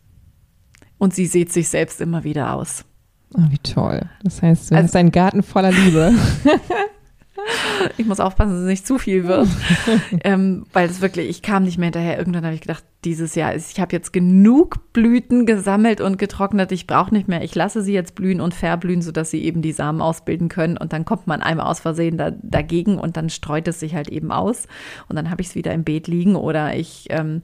und 1.00 1.14
sie 1.14 1.26
sieht 1.26 1.52
sich 1.52 1.70
selbst 1.70 2.00
immer 2.02 2.24
wieder 2.24 2.54
aus. 2.54 2.86
Oh, 3.34 3.42
wie 3.50 3.58
toll. 3.60 4.02
Das 4.24 4.42
heißt, 4.42 4.72
du 4.72 4.76
Also- 4.76 4.88
hast 4.88 4.96
einen 4.96 5.12
Garten 5.12 5.42
voller 5.44 5.72
Liebe. 5.72 6.14
Ich 7.98 8.06
muss 8.06 8.20
aufpassen, 8.20 8.52
dass 8.52 8.62
es 8.62 8.68
nicht 8.68 8.88
zu 8.88 8.98
viel 8.98 9.28
wird. 9.28 9.48
ähm, 10.24 10.66
weil 10.74 10.90
es 10.90 11.02
wirklich, 11.02 11.30
ich 11.30 11.42
kam 11.42 11.64
nicht 11.64 11.78
mehr 11.78 11.88
hinterher. 11.88 12.18
Irgendwann 12.18 12.46
habe 12.46 12.56
ich 12.56 12.62
gedacht, 12.62 12.84
dieses 13.06 13.36
Jahr 13.36 13.54
ist, 13.54 13.72
ich 13.72 13.80
habe 13.80 13.96
jetzt 13.96 14.12
genug 14.12 14.92
Blüten 14.94 15.46
gesammelt 15.46 16.02
und 16.02 16.18
getrocknet. 16.18 16.72
Ich 16.72 16.88
brauche 16.88 17.14
nicht 17.14 17.28
mehr. 17.28 17.44
Ich 17.44 17.56
lasse 17.56 17.82
sie 17.82 17.94
jetzt 17.94 18.16
blühen 18.16 18.42
und 18.42 18.54
verblühen, 18.54 19.02
sodass 19.02 19.32
sie 19.32 19.44
eben 19.44 19.62
die 19.62 19.72
Samen 19.72 20.02
ausbilden 20.02 20.50
können. 20.50 20.78
Und 20.78 20.94
dann 20.94 21.06
kommt 21.06 21.28
man 21.28 21.42
einmal 21.42 21.68
aus 21.68 21.80
Versehen 21.80 22.18
da, 22.18 22.32
dagegen 22.32 22.98
und 22.98 23.18
dann 23.18 23.30
streut 23.30 23.68
es 23.68 23.80
sich 23.80 23.96
halt 23.96 24.10
eben 24.10 24.32
aus. 24.32 24.68
Und 25.08 25.16
dann 25.16 25.30
habe 25.30 25.42
ich 25.42 25.50
es 25.50 25.56
wieder 25.56 25.74
im 25.74 25.84
Beet 25.84 26.08
liegen 26.08 26.36
oder 26.36 26.76
ich 26.76 27.06
ähm, 27.10 27.42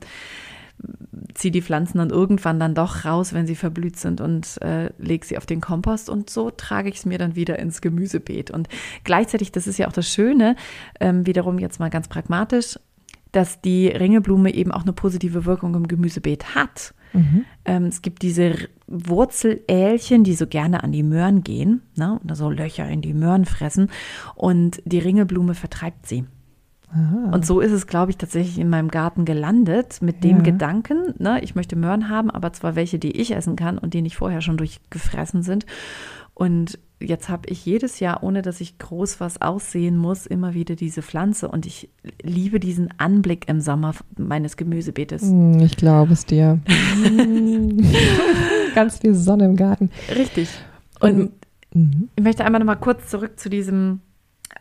ziehe 1.33 1.51
die 1.51 1.61
Pflanzen 1.61 1.97
dann 1.97 2.09
irgendwann 2.09 2.59
dann 2.59 2.75
doch 2.75 3.05
raus, 3.05 3.33
wenn 3.33 3.47
sie 3.47 3.55
verblüht 3.55 3.97
sind 3.97 4.21
und 4.21 4.61
äh, 4.61 4.91
lege 4.97 5.25
sie 5.25 5.37
auf 5.37 5.45
den 5.45 5.61
Kompost 5.61 6.09
und 6.09 6.29
so 6.29 6.51
trage 6.51 6.89
ich 6.89 6.97
es 6.97 7.05
mir 7.05 7.17
dann 7.17 7.35
wieder 7.35 7.59
ins 7.59 7.81
Gemüsebeet. 7.81 8.51
Und 8.51 8.69
gleichzeitig, 9.03 9.51
das 9.51 9.67
ist 9.67 9.77
ja 9.77 9.87
auch 9.87 9.93
das 9.93 10.09
Schöne, 10.09 10.55
ähm, 10.99 11.25
wiederum 11.25 11.59
jetzt 11.59 11.79
mal 11.79 11.89
ganz 11.89 12.07
pragmatisch, 12.07 12.77
dass 13.31 13.61
die 13.61 13.87
Ringelblume 13.87 14.53
eben 14.53 14.71
auch 14.71 14.83
eine 14.83 14.93
positive 14.93 15.45
Wirkung 15.45 15.73
im 15.75 15.87
Gemüsebeet 15.87 16.55
hat. 16.55 16.93
Mhm. 17.13 17.45
Ähm, 17.65 17.85
es 17.85 18.01
gibt 18.01 18.21
diese 18.21 18.55
Wurzelälchen, 18.87 20.23
die 20.23 20.35
so 20.35 20.47
gerne 20.47 20.83
an 20.83 20.91
die 20.91 21.03
Möhren 21.03 21.43
gehen, 21.43 21.81
ne, 21.95 22.19
oder 22.23 22.35
so 22.35 22.49
Löcher 22.49 22.87
in 22.87 23.01
die 23.01 23.13
Möhren 23.13 23.45
fressen 23.45 23.89
und 24.35 24.81
die 24.85 24.99
Ringelblume 24.99 25.55
vertreibt 25.55 26.07
sie. 26.07 26.25
Aha. 26.93 27.31
Und 27.33 27.45
so 27.45 27.59
ist 27.59 27.71
es, 27.71 27.87
glaube 27.87 28.11
ich, 28.11 28.17
tatsächlich 28.17 28.59
in 28.59 28.69
meinem 28.69 28.89
Garten 28.89 29.25
gelandet 29.25 30.01
mit 30.01 30.23
dem 30.23 30.37
Ja. 30.37 30.43
Gedanken, 30.43 31.13
ne, 31.17 31.41
ich 31.43 31.55
möchte 31.55 31.75
Möhren 31.75 32.09
haben, 32.09 32.29
aber 32.29 32.53
zwar 32.53 32.75
welche, 32.75 32.99
die 32.99 33.19
ich 33.19 33.35
essen 33.35 33.55
kann 33.55 33.77
und 33.77 33.93
die 33.93 34.01
nicht 34.01 34.17
vorher 34.17 34.41
schon 34.41 34.57
durchgefressen 34.57 35.43
sind. 35.43 35.65
Und 36.35 36.79
jetzt 36.99 37.29
habe 37.29 37.47
ich 37.49 37.63
jedes 37.65 37.99
Jahr, 37.99 38.23
ohne 38.23 38.41
dass 38.41 38.59
ich 38.61 38.79
groß 38.79 39.19
was 39.19 39.41
aussehen 39.41 39.97
muss, 39.97 40.25
immer 40.25 40.53
wieder 40.55 40.75
diese 40.75 41.01
Pflanze. 41.01 41.47
Und 41.47 41.65
ich 41.65 41.89
liebe 42.23 42.59
diesen 42.59 42.89
Anblick 42.97 43.47
im 43.49 43.61
Sommer 43.61 43.93
meines 44.17 44.57
Gemüsebeetes. 44.57 45.21
Hm, 45.23 45.59
Ich 45.59 45.77
glaube 45.77 46.13
es 46.13 46.25
dir. 46.25 46.59
Ganz 48.75 48.99
viel 48.99 49.13
Sonne 49.13 49.45
im 49.45 49.55
Garten. 49.55 49.89
Richtig. 50.15 50.49
Und 50.99 51.31
Mhm. 51.75 52.09
ich 52.15 52.23
möchte 52.23 52.45
einmal 52.45 52.59
noch 52.59 52.67
mal 52.67 52.75
kurz 52.75 53.09
zurück 53.09 53.39
zu 53.39 53.49
diesem 53.49 53.99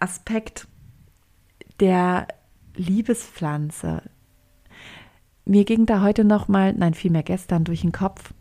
Aspekt 0.01 0.67
der 1.83 2.29
Liebespflanze. 2.77 4.03
Mir 5.45 5.65
ging 5.65 5.85
da 5.85 6.01
heute 6.01 6.23
noch 6.25 6.47
mal, 6.47 6.73
nein, 6.73 6.95
vielmehr 6.95 7.25
gestern 7.25 7.65
durch 7.65 7.81
den 7.81 7.91
Kopf. 7.91 8.33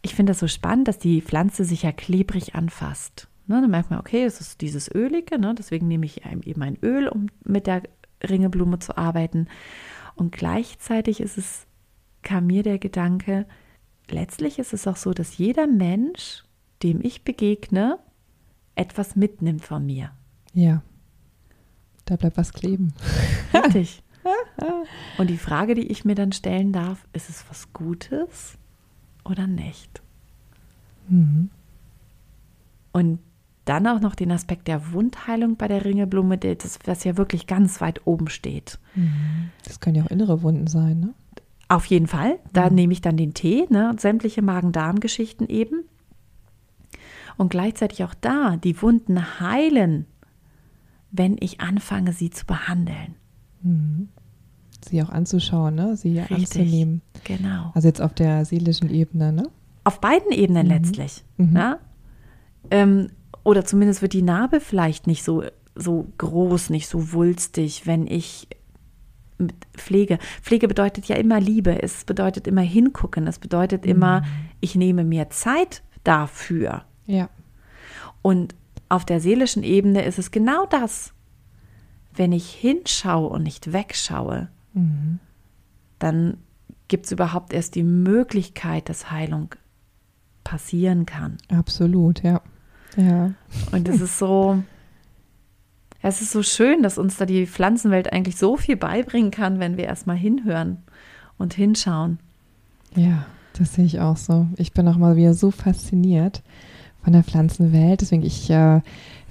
Ich 0.00 0.14
finde 0.14 0.30
das 0.30 0.40
so 0.40 0.48
spannend, 0.48 0.88
dass 0.88 0.98
die 0.98 1.20
Pflanze 1.20 1.64
sich 1.64 1.82
ja 1.82 1.92
klebrig 1.92 2.54
anfasst. 2.54 3.28
Ne, 3.46 3.60
dann 3.60 3.70
merkt 3.70 3.90
man, 3.90 4.00
okay, 4.00 4.24
es 4.24 4.40
ist 4.40 4.62
dieses 4.62 4.90
Ölige, 4.94 5.38
ne, 5.38 5.54
deswegen 5.54 5.88
nehme 5.88 6.06
ich 6.06 6.24
eben 6.24 6.62
ein 6.62 6.78
Öl, 6.82 7.08
um 7.08 7.26
mit 7.44 7.66
der 7.66 7.82
Ringelblume 8.26 8.78
zu 8.78 8.96
arbeiten. 8.96 9.48
Und 10.14 10.32
gleichzeitig 10.32 11.20
ist 11.20 11.36
es, 11.36 11.66
kam 12.22 12.46
mir 12.46 12.62
der 12.62 12.78
Gedanke, 12.78 13.46
letztlich 14.08 14.58
ist 14.58 14.72
es 14.72 14.86
auch 14.86 14.96
so, 14.96 15.12
dass 15.12 15.36
jeder 15.36 15.66
Mensch, 15.66 16.44
dem 16.82 17.00
ich 17.02 17.24
begegne, 17.24 17.98
etwas 18.74 19.16
mitnimmt 19.16 19.64
von 19.64 19.84
mir. 19.84 20.12
Ja. 20.54 20.82
Da 22.08 22.16
bleibt 22.16 22.38
was 22.38 22.52
kleben. 22.54 22.94
Richtig. 23.54 24.02
Und 25.18 25.28
die 25.28 25.36
Frage, 25.36 25.74
die 25.74 25.86
ich 25.88 26.04
mir 26.06 26.14
dann 26.14 26.32
stellen 26.32 26.72
darf, 26.72 27.06
ist 27.12 27.28
es 27.28 27.44
was 27.50 27.72
Gutes 27.74 28.56
oder 29.24 29.46
nicht? 29.46 30.00
Mhm. 31.08 31.50
Und 32.92 33.18
dann 33.66 33.86
auch 33.86 34.00
noch 34.00 34.14
den 34.14 34.32
Aspekt 34.32 34.68
der 34.68 34.92
Wundheilung 34.92 35.56
bei 35.56 35.68
der 35.68 35.84
Ringelblume, 35.84 36.38
das, 36.38 36.78
was 36.86 37.04
ja 37.04 37.18
wirklich 37.18 37.46
ganz 37.46 37.80
weit 37.82 38.06
oben 38.06 38.28
steht. 38.28 38.78
Mhm. 38.94 39.50
Das 39.66 39.80
können 39.80 39.96
ja 39.96 40.04
auch 40.04 40.10
innere 40.10 40.40
Wunden 40.42 40.66
sein, 40.66 41.00
ne? 41.00 41.14
Auf 41.68 41.84
jeden 41.84 42.06
Fall. 42.06 42.38
Da 42.54 42.70
Mhm. 42.70 42.74
nehme 42.76 42.92
ich 42.94 43.02
dann 43.02 43.18
den 43.18 43.34
Tee, 43.34 43.66
ne, 43.68 43.94
sämtliche 43.98 44.40
Magen-Darm-Geschichten 44.40 45.46
eben. 45.46 45.84
Und 47.36 47.50
gleichzeitig 47.50 48.02
auch 48.04 48.14
da 48.14 48.56
die 48.56 48.80
Wunden 48.80 49.38
heilen, 49.40 50.06
wenn 51.10 51.36
ich 51.40 51.60
anfange, 51.60 52.12
sie 52.12 52.30
zu 52.30 52.44
behandeln. 52.46 53.14
Mhm. 53.62 54.08
Sie 54.88 55.02
auch 55.02 55.08
anzuschauen, 55.08 55.74
ne? 55.74 55.96
Sie 55.96 56.18
Richtig. 56.18 56.36
anzunehmen. 56.36 57.02
Genau. 57.24 57.72
Also 57.74 57.88
jetzt 57.88 58.00
auf 58.00 58.14
der 58.14 58.44
seelischen 58.44 58.90
Ebene, 58.90 59.32
ne? 59.32 59.48
Auf 59.84 60.00
beiden 60.00 60.30
Ebenen 60.32 60.66
Mhm. 60.66 60.72
letztlich. 60.72 61.24
Mhm. 61.36 61.56
Ja? 61.56 61.78
Ähm, 62.70 63.08
oder 63.44 63.64
zumindest 63.64 64.02
wird 64.02 64.12
die 64.12 64.22
Narbe 64.22 64.60
vielleicht 64.60 65.06
nicht 65.06 65.24
so, 65.24 65.42
so 65.74 66.06
groß, 66.18 66.70
nicht 66.70 66.86
so 66.88 67.12
wulstig, 67.12 67.86
wenn 67.86 68.06
ich 68.06 68.48
mit 69.38 69.54
Pflege. 69.72 70.18
Pflege 70.42 70.68
bedeutet 70.68 71.06
ja 71.06 71.16
immer 71.16 71.40
Liebe, 71.40 71.80
es 71.82 72.04
bedeutet 72.04 72.46
immer 72.46 72.60
hingucken, 72.60 73.26
es 73.26 73.38
bedeutet 73.38 73.86
immer, 73.86 74.22
ich 74.60 74.74
nehme 74.74 75.04
mir 75.04 75.30
Zeit 75.30 75.82
dafür. 76.04 76.82
Ja. 77.06 77.30
Und 78.20 78.54
auf 78.88 79.04
der 79.04 79.20
seelischen 79.20 79.62
Ebene 79.62 80.04
ist 80.04 80.18
es 80.18 80.30
genau 80.30 80.66
das. 80.66 81.12
Wenn 82.14 82.32
ich 82.32 82.50
hinschaue 82.50 83.28
und 83.28 83.42
nicht 83.42 83.72
wegschaue, 83.72 84.48
Mhm. 84.74 85.18
dann 85.98 86.36
gibt 86.88 87.06
es 87.06 87.12
überhaupt 87.12 87.52
erst 87.52 87.74
die 87.74 87.82
Möglichkeit, 87.82 88.88
dass 88.88 89.10
Heilung 89.10 89.54
passieren 90.44 91.04
kann. 91.06 91.36
Absolut, 91.48 92.22
ja. 92.22 92.40
Ja. 92.96 93.32
Und 93.72 93.88
es 93.88 94.00
ist 94.00 94.18
so, 94.18 94.62
es 96.00 96.22
ist 96.22 96.30
so 96.32 96.42
schön, 96.42 96.82
dass 96.82 96.96
uns 96.98 97.16
da 97.16 97.26
die 97.26 97.46
Pflanzenwelt 97.46 98.12
eigentlich 98.12 98.36
so 98.36 98.56
viel 98.56 98.76
beibringen 98.76 99.30
kann, 99.30 99.58
wenn 99.58 99.76
wir 99.76 99.84
erstmal 99.84 100.16
hinhören 100.16 100.78
und 101.36 101.54
hinschauen. 101.54 102.18
Ja, 102.94 103.26
das 103.58 103.74
sehe 103.74 103.84
ich 103.84 104.00
auch 104.00 104.16
so. 104.16 104.46
Ich 104.56 104.72
bin 104.72 104.88
auch 104.88 104.96
mal 104.96 105.16
wieder 105.16 105.34
so 105.34 105.50
fasziniert 105.50 106.42
von 107.08 107.14
der 107.14 107.24
Pflanzenwelt. 107.24 108.02
Deswegen, 108.02 108.22
ich 108.22 108.50
äh, 108.50 108.82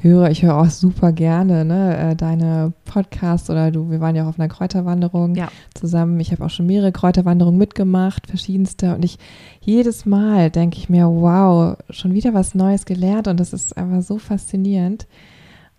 höre, 0.02 0.32
ich 0.32 0.42
höre 0.42 0.58
auch 0.58 0.70
super 0.72 1.12
gerne 1.12 1.64
ne, 1.64 1.96
äh, 1.96 2.16
deine 2.16 2.74
Podcasts 2.86 3.52
oder 3.52 3.70
du, 3.70 3.92
wir 3.92 4.00
waren 4.00 4.16
ja 4.16 4.24
auch 4.24 4.30
auf 4.30 4.40
einer 4.40 4.48
Kräuterwanderung 4.50 5.36
Ja. 5.36 5.50
zusammen. 5.76 6.20
Ich 6.20 6.32
habe 6.32 6.44
auch 6.44 6.50
schon 6.50 6.66
mehrere 6.66 6.92
Kräuterwanderungen 6.92 7.60
mitgemacht, 7.60 8.26
verschiedenste. 8.26 8.96
Und 8.96 9.06
ich 9.06 9.20
jedes 9.62 10.08
Mal 10.08 10.50
denke 10.50 10.78
ich 10.80 10.90
mir, 10.90 11.06
wow, 11.08 11.78
schon 11.92 12.16
wieder 12.16 12.34
was 12.34 12.56
Neues 12.56 12.86
gelernt. 12.86 13.28
Und 13.28 13.40
das 13.40 13.54
ist 13.54 13.78
einfach 13.78 14.02
so 14.02 14.18
faszinierend. 14.18 15.06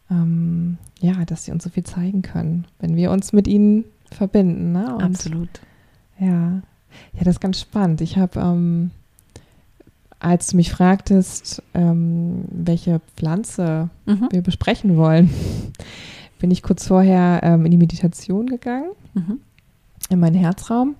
Ähm, 0.09 0.79
ja, 1.01 1.25
dass 1.25 1.47
sie 1.47 1.51
uns 1.51 1.65
so 1.65 1.71
viel 1.71 1.83
zeigen 1.83 2.23
können, 2.23 2.67
wenn 2.79 2.95
wir 2.95 3.11
uns 3.11 3.33
mit 3.33 3.49
ihnen 3.49 3.87
verbinden. 4.13 4.71
Ne? 4.71 4.95
Und 4.95 5.03
Absolut. 5.03 5.49
ja, 6.21 6.27
ja, 7.13 7.25
das 7.25 7.35
ist 7.35 7.41
ganz 7.41 7.61
spannend. 7.61 8.01
Ich 8.03 8.17
habe, 8.19 8.39
ähm, 8.39 8.93
als 10.21 10.49
du 10.49 10.57
mich 10.57 10.71
fragtest, 10.73 11.63
ähm, 11.75 12.45
welche 12.51 13.01
Pflanze 13.17 13.89
Mhm. 14.07 14.29
wir 14.31 14.43
besprechen 14.43 14.97
wollen, 14.97 15.31
bin 16.41 16.51
ich 16.51 16.63
kurz 16.63 16.87
vorher 16.89 17.41
ähm, 17.43 17.65
in 17.65 17.71
die 17.71 17.77
Meditation 17.79 18.47
gegangen, 18.47 18.91
Mhm. 19.15 19.41
in 20.11 20.21
meinen 20.21 20.35
Herzraum 20.37 20.97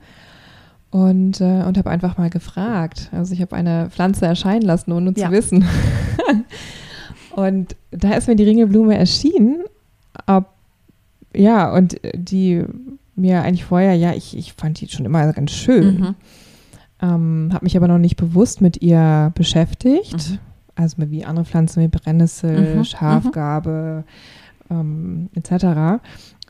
und, 0.91 1.41
äh, 1.41 1.63
und 1.65 1.77
habe 1.79 1.91
einfach 1.91 2.17
mal 2.19 2.31
gefragt. 2.31 3.09
Also 3.13 3.35
ich 3.35 3.41
habe 3.43 3.55
eine 3.57 3.91
Pflanze 3.91 4.27
erscheinen 4.27 4.63
lassen, 4.63 4.93
ohne 4.93 5.13
Ja. 5.17 5.27
zu 5.27 5.33
wissen. 5.33 5.65
und 7.37 7.77
da 7.91 8.13
ist 8.15 8.29
mir 8.29 8.37
die 8.37 8.45
Ringelblume 8.45 8.97
erschienen. 8.97 9.65
Ob, 10.27 10.47
ja, 11.35 11.73
und 11.75 11.97
die 12.15 12.65
mir 13.17 13.43
eigentlich 13.43 13.65
vorher, 13.65 13.95
ja, 13.95 14.13
ich, 14.15 14.37
ich 14.37 14.53
fand 14.55 14.81
die 14.81 14.89
schon 14.89 15.07
immer 15.07 15.33
ganz 15.33 15.51
schön. 15.53 16.01
Mhm. 16.01 16.15
Ähm, 17.01 17.51
habe 17.53 17.65
mich 17.65 17.77
aber 17.77 17.89
noch 17.89 17.99
nicht 17.99 18.17
bewusst 18.17 18.61
mit 18.61 18.83
ihr 18.83 19.31
beschäftigt. 19.35 20.31
Mhm. 20.31 20.39
Also 20.75 20.97
wie 21.11 21.25
andere 21.25 21.45
Pflanzen 21.45 21.83
wie 21.83 21.89
Brennnessel, 21.89 22.77
Mhm, 22.77 22.85
Schafgarbe 22.85 24.05
ähm, 24.71 25.29
etc. 25.35 26.01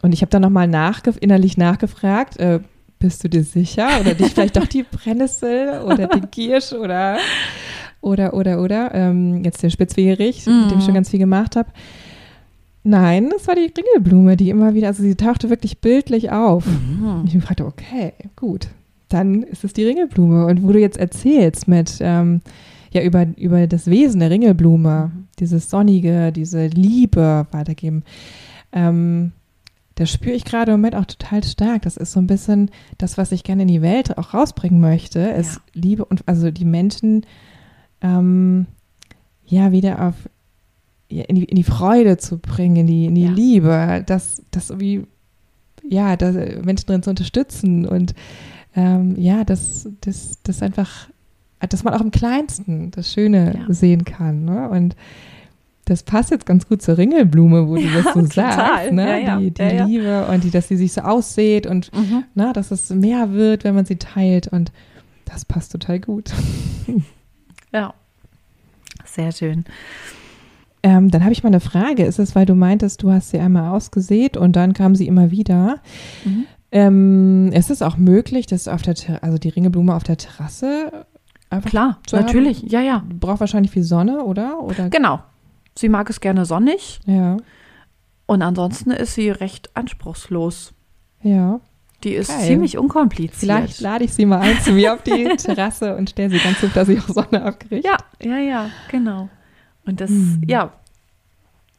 Und 0.03 0.13
ich 0.13 0.23
habe 0.23 0.31
dann 0.31 0.43
nochmal 0.43 0.69
nachge 0.69 1.13
innerlich 1.21 1.57
nachgefragt, 1.57 2.39
äh, 2.39 2.61
bist 2.99 3.23
du 3.25 3.29
dir 3.29 3.45
sicher? 3.45 3.89
Oder 4.01 4.15
dich 4.15 4.33
vielleicht 4.35 4.57
doch 4.57 4.67
die 4.67 4.83
Brennnessel 4.83 5.81
oder 5.85 6.09
die 6.09 6.21
Kirsch 6.23 6.73
oder 6.73 7.17
oder 8.01 8.35
oder 8.35 8.61
oder 8.63 8.95
ähm, 8.95 9.45
jetzt 9.45 9.63
der 9.63 9.71
Spitzwegerich, 9.71 10.47
mit 10.47 10.71
dem 10.71 10.79
ich 10.79 10.85
schon 10.85 10.93
Mhm. 10.93 10.97
ganz 10.97 11.11
viel 11.11 11.19
gemacht 11.21 11.57
habe. 11.57 11.69
Nein, 12.85 13.31
das 13.31 13.47
war 13.47 13.55
die 13.55 13.73
Ringelblume, 13.77 14.37
die 14.37 14.51
immer 14.51 14.73
wieder, 14.75 14.87
also 14.89 15.03
sie 15.03 15.15
tauchte 15.15 15.51
wirklich 15.51 15.81
bildlich 15.81 16.31
auf. 16.31 16.65
Mhm. 16.67 17.25
ich 17.27 17.37
fragte, 17.43 17.67
okay, 17.67 18.13
gut, 18.37 18.69
dann 19.09 19.43
ist 19.43 19.65
es 19.65 19.73
die 19.73 19.85
Ringelblume. 19.85 20.47
Und 20.47 20.63
wo 20.63 20.73
du 20.73 20.81
jetzt 20.81 20.99
erzählst 20.99 21.69
mit, 21.69 21.99
ähm, 22.01 22.41
ja 22.93 23.03
über, 23.03 23.27
über 23.37 23.67
das 23.67 23.87
Wesen 23.87 24.21
der 24.21 24.31
Ringelblume, 24.31 25.11
Mhm. 25.15 25.25
dieses 25.39 25.71
Sonnige, 25.71 26.33
diese 26.33 26.67
Liebe 26.67 27.47
weitergeben. 27.51 28.03
Ähm, 28.73 29.33
das 29.95 30.11
spüre 30.11 30.35
ich 30.35 30.45
gerade 30.45 30.73
im 30.73 30.81
Moment 30.81 30.95
auch 30.95 31.07
total 31.07 31.43
stark. 31.43 31.83
Das 31.83 31.97
ist 31.97 32.13
so 32.13 32.21
ein 32.21 32.27
bisschen 32.29 32.71
das, 32.99 33.19
was 33.19 33.33
ich 33.33 33.43
gerne 33.45 33.63
in 33.63 33.69
die 33.69 33.83
Welt 33.83 34.17
auch 34.17 34.33
rausbringen 34.33 34.81
möchte, 34.81 35.19
ist 35.21 35.57
Ja. 35.57 35.61
Liebe 35.75 36.05
und 36.05 36.23
also 36.27 36.51
die 36.51 36.65
Menschen 36.65 37.27
ähm, 38.01 38.67
ja 39.47 39.73
wieder 39.73 40.07
auf 40.07 40.15
in, 41.09 41.37
die, 41.37 41.45
in 41.45 41.57
die 41.57 41.63
Freude 41.65 42.19
zu 42.19 42.39
bringen, 42.39 42.77
in 42.77 42.87
die, 42.87 43.07
in 43.07 43.15
die 43.15 43.25
Ja. 43.25 43.31
Liebe, 43.31 44.03
das, 44.07 44.43
das 44.51 44.79
wie 44.79 45.05
ja, 45.89 46.17
da 46.17 46.31
Menschen 46.63 46.87
drin 46.87 47.03
zu 47.03 47.09
unterstützen 47.11 47.87
und 47.87 48.15
ähm, 48.79 49.15
ja, 49.17 49.43
das, 49.45 49.89
das, 50.03 50.39
das 50.45 50.63
einfach, 50.63 51.09
dass 51.69 51.83
man 51.85 51.95
auch 51.95 52.01
im 52.01 52.11
Kleinsten 52.13 52.91
das 52.93 53.13
Schöne 53.13 53.55
Ja. 53.67 53.75
sehen 53.75 54.05
kann. 54.05 54.45
Ne? 54.45 54.69
Und 54.69 54.95
das 55.87 56.03
passt 56.03 56.31
jetzt 56.31 56.47
ganz 56.47 56.69
gut 56.69 56.83
zur 56.83 56.99
Ringelblume, 56.99 57.67
wo 57.67 57.75
du 57.77 57.81
Ja, 57.83 58.03
das 58.03 58.15
so 58.15 58.21
total. 58.23 58.53
sagst, 58.57 58.93
ne? 58.93 59.23
Ja. 59.25 59.39
Die, 59.39 59.51
die. 59.51 59.63
Liebe 59.63 60.27
und 60.27 60.45
die, 60.45 60.51
dass 60.51 60.69
sie 60.69 60.77
sich 60.77 60.93
so 60.93 61.01
aussieht 61.01 61.67
und 61.67 61.91
Mhm. 61.95 62.25
ne, 62.35 62.53
dass 62.53 62.71
es 62.71 62.91
mehr 62.91 63.33
wird, 63.33 63.65
wenn 63.65 63.75
man 63.75 63.87
sie 63.87 63.97
teilt 63.97 64.49
und 64.49 64.71
das 65.25 65.45
passt 65.45 65.73
total 65.73 65.99
gut. 65.99 66.31
Ja. 67.73 67.95
Sehr 69.05 69.33
schön. 69.33 69.65
Ähm, 70.83 71.11
dann 71.11 71.23
habe 71.25 71.33
ich 71.33 71.43
mal 71.43 71.49
eine 71.49 71.61
Frage. 71.61 72.05
Ist 72.05 72.19
es, 72.19 72.35
weil 72.37 72.47
du 72.47 72.55
meintest, 72.55 73.03
du 73.03 73.11
hast 73.11 73.31
sie 73.31 73.39
einmal 73.41 73.71
ausgesät 73.75 74.37
und 74.37 74.55
dann 74.57 74.75
kam 74.75 74.95
sie 74.95 75.07
immer 75.07 75.31
wieder? 75.31 75.81
Mhm. 76.25 76.45
Ähm, 76.71 77.51
ist 77.53 77.71
es 77.71 77.81
auch 77.83 77.97
möglich, 77.97 78.47
dass 78.47 78.69
auf 78.69 78.83
der 78.83 78.95
Ter 78.95 79.23
also 79.25 79.39
die 79.39 79.49
Ringelblume 79.49 79.95
auf 79.95 80.03
der 80.05 80.19
Terrasse 80.19 81.07
einfach 81.51 81.71
Klar, 81.71 81.99
zu 82.07 82.17
haben? 82.17 82.27
natürlich. 82.27 82.63
Ja, 82.63 82.81
ja. 82.83 83.03
braucht 83.09 83.41
wahrscheinlich 83.41 83.73
viel 83.73 83.83
Sonne, 83.85 84.23
oder? 84.25 84.61
Oder 84.61 84.91
Genau. 84.91 85.21
Sie 85.75 85.89
mag 85.89 86.11
es 86.11 86.21
gerne 86.21 86.45
sonnig 86.45 86.99
ja, 87.07 87.37
und 88.27 88.43
ansonsten 88.43 88.91
ist 88.91 89.15
sie 89.15 89.31
recht 89.31 89.71
anspruchslos. 89.77 90.73
ja. 91.23 91.61
Die 92.05 92.13
ist 92.15 92.29
Geil. 92.31 92.47
ziemlich 92.47 92.79
unkompliziert. 92.79 93.35
Vielleicht 93.35 93.81
lade 93.81 94.05
ich 94.05 94.13
sie 94.15 94.25
mal 94.25 94.39
ein 94.39 94.61
zu 94.61 94.71
mir 94.71 94.95
auf 94.95 95.03
die 95.03 95.25
Terrasse 95.37 95.97
und 95.97 96.11
stelle 96.11 96.31
sie 96.31 96.39
ganz 96.39 96.63
hoch, 96.63 96.69
dass 96.73 96.87
sie 96.87 96.97
auch 97.01 97.09
Sonne 97.09 97.43
abkriegt. 97.43 97.85
Ja, 97.85 97.97
ja, 98.23 98.39
ja, 98.39 98.71
genau. 98.89 99.29
Und 99.85 100.01
das, 100.01 100.09
Hm. 100.11 100.43
ja, 100.47 100.73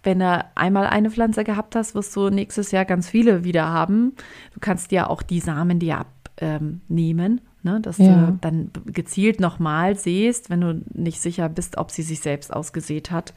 wenn 0.09 0.19
du 0.19 0.45
einmal 0.55 0.87
eine 0.87 1.11
Pflanze 1.11 1.43
gehabt 1.43 1.75
hast, 1.75 1.93
wirst 1.93 2.15
du 2.15 2.31
nächstes 2.31 2.71
Jahr 2.71 2.83
ganz 2.83 3.07
viele 3.07 3.43
wieder 3.43 3.67
haben. 3.67 4.13
Du 4.55 4.59
kannst 4.59 4.89
dir 4.89 5.07
auch 5.11 5.21
die 5.21 5.39
Samen 5.39 5.77
dir 5.77 5.99
abnehmen, 5.99 7.41
ne, 7.61 7.79
dass 7.79 7.99
Ja. 7.99 8.31
du 8.31 8.37
dann 8.41 8.71
gezielt 8.87 9.39
nochmal 9.39 9.95
säst, 9.95 10.49
wenn 10.49 10.61
du 10.61 10.81
nicht 10.95 11.21
sicher 11.21 11.47
bist, 11.47 11.77
ob 11.77 11.91
sie 11.91 12.01
sich 12.01 12.21
selbst 12.21 12.51
ausgesät 12.51 13.11
hat, 13.11 13.35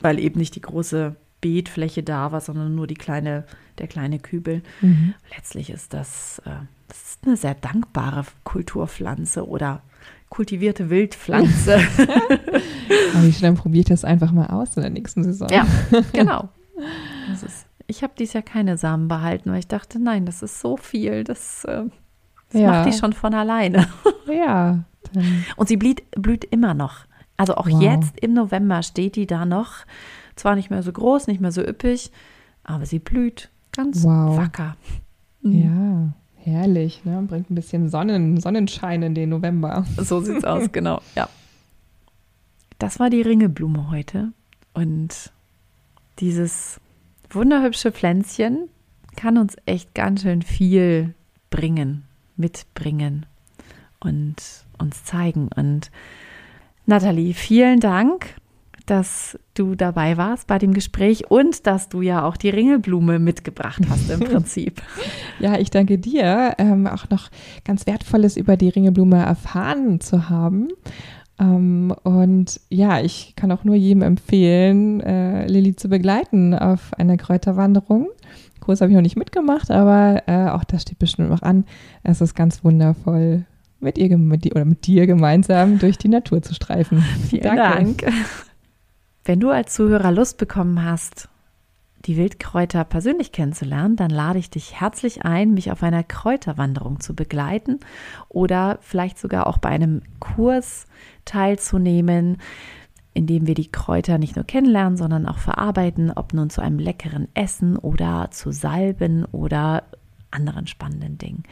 weil 0.00 0.18
eben 0.18 0.38
nicht 0.38 0.54
die 0.54 0.62
große 0.62 1.14
Beetfläche 1.42 2.02
da 2.02 2.32
war, 2.32 2.40
sondern 2.40 2.74
nur 2.74 2.86
die 2.86 2.94
kleine, 2.94 3.44
der 3.76 3.86
kleine 3.86 4.18
Kübel. 4.18 4.62
Mhm. 4.80 5.12
Letztlich 5.36 5.68
ist 5.68 5.92
das, 5.92 6.40
äh, 6.46 6.50
das 6.88 7.02
ist 7.02 7.26
eine 7.26 7.36
sehr 7.36 7.54
dankbare 7.54 8.24
Kulturpflanze 8.44 9.46
oder 9.46 9.82
kultivierte 10.30 10.90
Wildpflanze. 10.90 11.78
Aber 13.14 13.24
ich 13.26 13.40
dann 13.40 13.54
probiere 13.54 13.80
ich 13.80 13.86
das 13.88 14.04
einfach 14.04 14.32
mal 14.32 14.46
aus 14.46 14.76
in 14.76 14.82
der 14.82 14.90
nächsten 14.90 15.24
Saison. 15.24 15.48
ja, 15.50 15.66
genau. 16.12 16.48
Ist, 17.32 17.66
ich 17.86 18.02
habe 18.02 18.12
dieses 18.18 18.34
Jahr 18.34 18.42
keine 18.42 18.76
Samen 18.78 19.08
behalten, 19.08 19.50
weil 19.50 19.58
ich 19.58 19.66
dachte, 19.68 19.98
nein, 19.98 20.26
das 20.26 20.42
ist 20.42 20.60
so 20.60 20.76
viel, 20.76 21.24
das, 21.24 21.64
äh, 21.64 21.84
das 22.50 22.60
Ja. 22.60 22.68
macht 22.70 22.86
die 22.88 22.98
schon 22.98 23.12
von 23.12 23.34
alleine. 23.34 23.86
Ja, 24.26 24.84
dann, 25.14 25.44
Und 25.56 25.68
sie 25.68 25.76
blüht, 25.78 26.02
blüht 26.10 26.44
immer 26.44 26.74
noch. 26.74 27.06
Also 27.38 27.54
auch 27.54 27.66
Wow. 27.68 27.80
jetzt 27.80 28.18
im 28.20 28.34
November 28.34 28.82
steht 28.82 29.16
die 29.16 29.26
da 29.26 29.46
noch. 29.46 29.86
Zwar 30.36 30.54
nicht 30.54 30.68
mehr 30.70 30.82
so 30.82 30.92
groß, 30.92 31.26
nicht 31.28 31.40
mehr 31.40 31.50
so 31.52 31.62
üppig, 31.62 32.12
aber 32.64 32.84
sie 32.84 32.98
blüht 32.98 33.48
ganz 33.72 34.04
Wow. 34.04 34.36
wacker. 34.36 34.76
Mhm. 35.40 35.52
ja, 35.62 36.12
herrlich. 36.48 37.04
Ne? 37.04 37.24
Bringt 37.28 37.50
ein 37.50 37.54
bisschen 37.54 37.88
Sonnen, 37.88 38.40
Sonnenschein 38.40 39.02
in 39.02 39.14
den 39.14 39.30
November. 39.30 39.86
So 39.96 40.20
sieht's 40.20 40.44
aus, 40.44 40.72
genau. 40.72 41.00
Ja. 41.14 41.28
Das 42.78 43.00
war 43.00 43.10
die 43.10 43.22
Ringelblume 43.22 43.90
heute. 43.90 44.32
Und 44.74 45.32
dieses 46.18 46.80
wunderhübsche 47.30 47.92
Pflänzchen 47.92 48.68
kann 49.16 49.38
uns 49.38 49.56
echt 49.66 49.94
ganz 49.94 50.22
schön 50.22 50.42
viel 50.42 51.14
bringen, 51.50 52.04
mitbringen 52.36 53.26
und 54.00 54.36
uns 54.78 55.04
zeigen. 55.04 55.48
Und 55.56 55.90
Nathalie, 56.86 57.34
vielen 57.34 57.80
Dank, 57.80 58.34
dass 58.90 59.38
du 59.54 59.74
dabei 59.74 60.16
warst 60.16 60.46
bei 60.46 60.58
dem 60.58 60.72
Gespräch 60.72 61.30
und 61.30 61.66
dass 61.66 61.88
du 61.88 62.02
ja 62.02 62.24
auch 62.24 62.36
die 62.36 62.48
Ringelblume 62.48 63.18
mitgebracht 63.18 63.82
hast 63.88 64.10
im 64.10 64.20
Prinzip. 64.28 64.82
Ja, 65.40 65.58
ich 65.58 65.70
danke 65.70 65.98
dir, 65.98 66.54
ähm, 66.58 66.86
auch 66.86 67.08
noch 67.10 67.30
ganz 67.64 67.86
Wertvolles 67.86 68.36
über 68.36 68.56
die 68.56 68.68
Ringelblume 68.68 69.18
erfahren 69.18 70.00
zu 70.00 70.30
haben. 70.30 70.68
Ähm, 71.38 71.94
und 72.02 72.60
ja, 72.68 73.00
ich 73.00 73.34
kann 73.36 73.52
auch 73.52 73.64
nur 73.64 73.74
jedem 73.74 74.02
empfehlen, 74.02 75.00
äh, 75.00 75.46
Lilly 75.46 75.76
zu 75.76 75.88
begleiten 75.88 76.54
auf 76.54 76.94
einer 76.94 77.16
Kräuterwanderung. 77.16 78.08
Kurs 78.60 78.80
habe 78.80 78.90
ich 78.90 78.96
noch 78.96 79.02
nicht 79.02 79.16
mitgemacht, 79.16 79.70
aber 79.70 80.22
äh, 80.26 80.48
auch 80.48 80.64
das 80.64 80.82
steht 80.82 80.98
bestimmt 80.98 81.30
noch 81.30 81.42
an. 81.42 81.64
Es 82.02 82.20
ist 82.20 82.34
ganz 82.34 82.64
wundervoll, 82.64 83.44
mit 83.80 83.98
ihr 83.98 84.16
mit 84.18 84.44
dir, 84.44 84.52
oder 84.52 84.64
mit 84.64 84.86
dir 84.86 85.06
gemeinsam 85.06 85.78
durch 85.78 85.98
die 85.98 86.08
Natur 86.08 86.42
zu 86.42 86.54
streifen. 86.54 87.02
Vielen 87.28 87.42
Danke. 87.42 88.06
Dank. 88.06 88.14
Wenn 89.28 89.40
du 89.40 89.50
als 89.50 89.74
Zuhörer 89.74 90.10
Lust 90.10 90.38
bekommen 90.38 90.82
hast, 90.82 91.28
die 92.06 92.16
Wildkräuter 92.16 92.82
persönlich 92.84 93.30
kennenzulernen, 93.30 93.94
dann 93.94 94.08
lade 94.08 94.38
ich 94.38 94.48
dich 94.48 94.80
herzlich 94.80 95.26
ein, 95.26 95.52
mich 95.52 95.70
auf 95.70 95.82
einer 95.82 96.02
Kräuterwanderung 96.02 97.00
zu 97.00 97.14
begleiten 97.14 97.78
oder 98.30 98.78
vielleicht 98.80 99.18
sogar 99.18 99.46
auch 99.46 99.58
bei 99.58 99.68
einem 99.68 100.00
Kurs 100.18 100.86
teilzunehmen, 101.26 102.38
in 103.12 103.26
dem 103.26 103.46
wir 103.46 103.54
die 103.54 103.70
Kräuter 103.70 104.16
nicht 104.16 104.34
nur 104.34 104.46
kennenlernen, 104.46 104.96
sondern 104.96 105.26
auch 105.26 105.36
verarbeiten, 105.36 106.10
ob 106.10 106.32
nun 106.32 106.48
zu 106.48 106.62
einem 106.62 106.78
leckeren 106.78 107.28
Essen 107.34 107.76
oder 107.76 108.30
zu 108.30 108.50
Salben 108.50 109.26
oder 109.26 109.82
anderen 110.30 110.66
spannenden 110.66 111.18
Dingen. 111.18 111.42